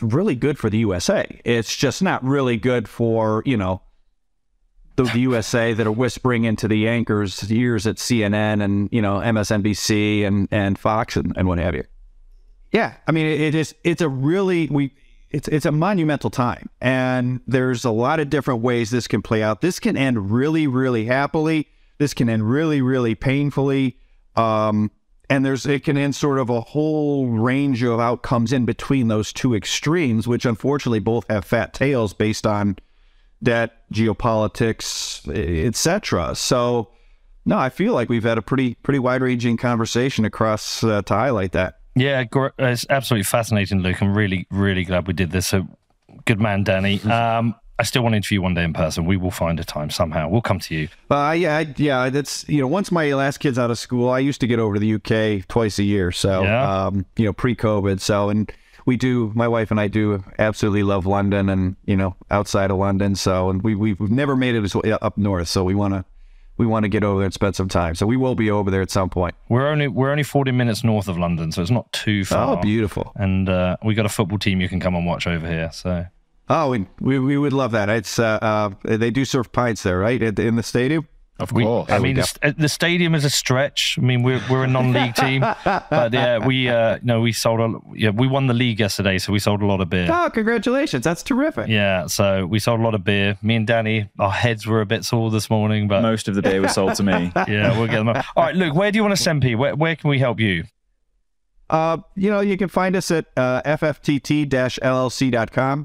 [0.01, 1.39] really good for the USA.
[1.45, 3.83] It's just not really good for, you know,
[4.95, 9.17] the, the USA that are whispering into the anchors' ears at CNN and, you know,
[9.17, 11.83] MSNBC and, and Fox and, and what have you.
[12.71, 12.95] Yeah.
[13.07, 14.91] I mean, it is, it's a really, we,
[15.35, 16.69] it's, it's a monumental time.
[16.79, 19.59] And there's a lot of different ways this can play out.
[19.59, 21.67] This can end really, really happily.
[21.97, 23.97] This can end really, really painfully.
[24.37, 24.91] Um,
[25.29, 29.33] and there's it can end sort of a whole range of outcomes in between those
[29.33, 32.77] two extremes, which unfortunately both have fat tails based on
[33.43, 35.27] debt, geopolitics,
[35.65, 36.35] etc.
[36.35, 36.91] So,
[37.43, 41.13] no, I feel like we've had a pretty pretty wide ranging conversation across uh, to
[41.13, 41.79] highlight that.
[41.95, 42.25] Yeah,
[42.59, 44.01] it's absolutely fascinating, Luke.
[44.01, 45.47] I'm really really glad we did this.
[45.47, 45.67] So,
[46.25, 46.99] good man, Danny.
[47.09, 49.05] Um, I still want to interview you one day in person.
[49.05, 50.29] We will find a time somehow.
[50.29, 50.87] We'll come to you.
[51.11, 52.09] Uh, yeah, yeah.
[52.09, 54.75] That's you know, once my last kid's out of school, I used to get over
[54.75, 56.11] to the UK twice a year.
[56.13, 56.85] So, yeah.
[56.85, 57.99] um, you know, pre-COVID.
[57.99, 58.49] So, and
[58.85, 59.31] we do.
[59.35, 63.15] My wife and I do absolutely love London, and you know, outside of London.
[63.15, 65.49] So, and we we've never made it up north.
[65.49, 66.05] So we want to
[66.57, 67.95] we want to get over there and spend some time.
[67.95, 69.35] So we will be over there at some point.
[69.49, 72.57] We're only we're only forty minutes north of London, so it's not too far.
[72.57, 73.11] Oh, beautiful!
[73.15, 75.71] And uh, we got a football team you can come and watch over here.
[75.71, 76.05] So
[76.47, 77.89] Oh, we, we, we would love that.
[77.89, 81.07] It's uh, uh, they do serve pints there, right, in the stadium.
[81.37, 81.89] Of course.
[81.89, 83.97] We, I mean, the, the, stadium is a stretch.
[83.99, 87.77] I mean, we're we're a non-league team, but yeah, we uh, no, we sold a
[87.93, 90.07] yeah, we won the league yesterday, so we sold a lot of beer.
[90.09, 91.03] Oh, congratulations!
[91.03, 91.67] That's terrific.
[91.67, 93.37] Yeah, so we sold a lot of beer.
[93.41, 96.41] Me and Danny, our heads were a bit sore this morning, but most of the
[96.41, 97.33] beer was sold to me.
[97.49, 98.07] yeah, we'll get them.
[98.07, 98.25] Up.
[98.37, 99.59] All right, Luke, where do you want to send people?
[99.59, 100.63] Where, where can we help you?
[101.69, 104.39] Uh, you know, you can find us at uh, fftt-llc.com,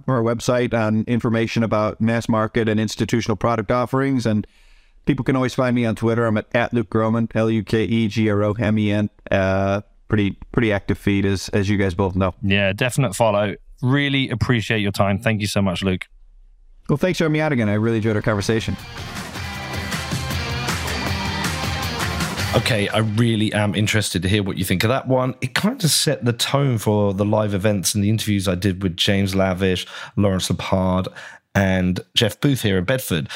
[0.07, 4.27] our website on information about mass market and institutional product offerings.
[4.27, 4.47] And
[5.11, 6.25] people can always find me on Twitter.
[6.25, 9.11] I'm at, at Luke Gromen, L-U-K-E-G-R-O-M-E-N.
[9.29, 12.33] Uh, pretty pretty active feed, as as you guys both know.
[12.43, 13.57] Yeah, definite follow.
[13.83, 15.19] Really appreciate your time.
[15.19, 16.07] Thank you so much, Luke.
[16.89, 17.69] Well, thanks for having me out again.
[17.69, 18.77] I really enjoyed our conversation.
[22.57, 25.35] Okay, I really am interested to hear what you think of that one.
[25.41, 28.83] It kind of set the tone for the live events and the interviews I did
[28.83, 31.09] with James Lavish, Lawrence Lepard,
[31.55, 33.29] and Jeff Booth here in Bedford.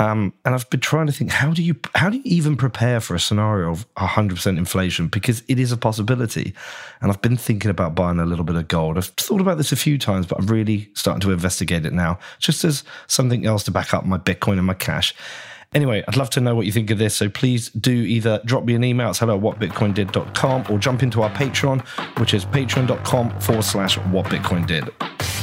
[0.00, 3.00] Um, and I've been trying to think how do you how do you even prepare
[3.00, 6.54] for a scenario of 100% inflation because it is a possibility.
[7.02, 8.96] And I've been thinking about buying a little bit of gold.
[8.96, 12.18] I've thought about this a few times, but I'm really starting to investigate it now,
[12.38, 15.14] just as something else to back up my Bitcoin and my cash.
[15.74, 17.14] Anyway, I'd love to know what you think of this.
[17.14, 21.22] So please do either drop me an email at hello at whatbitcoindid.com or jump into
[21.22, 21.86] our Patreon,
[22.18, 25.39] which is patreon.com forward slash whatbitcoindid.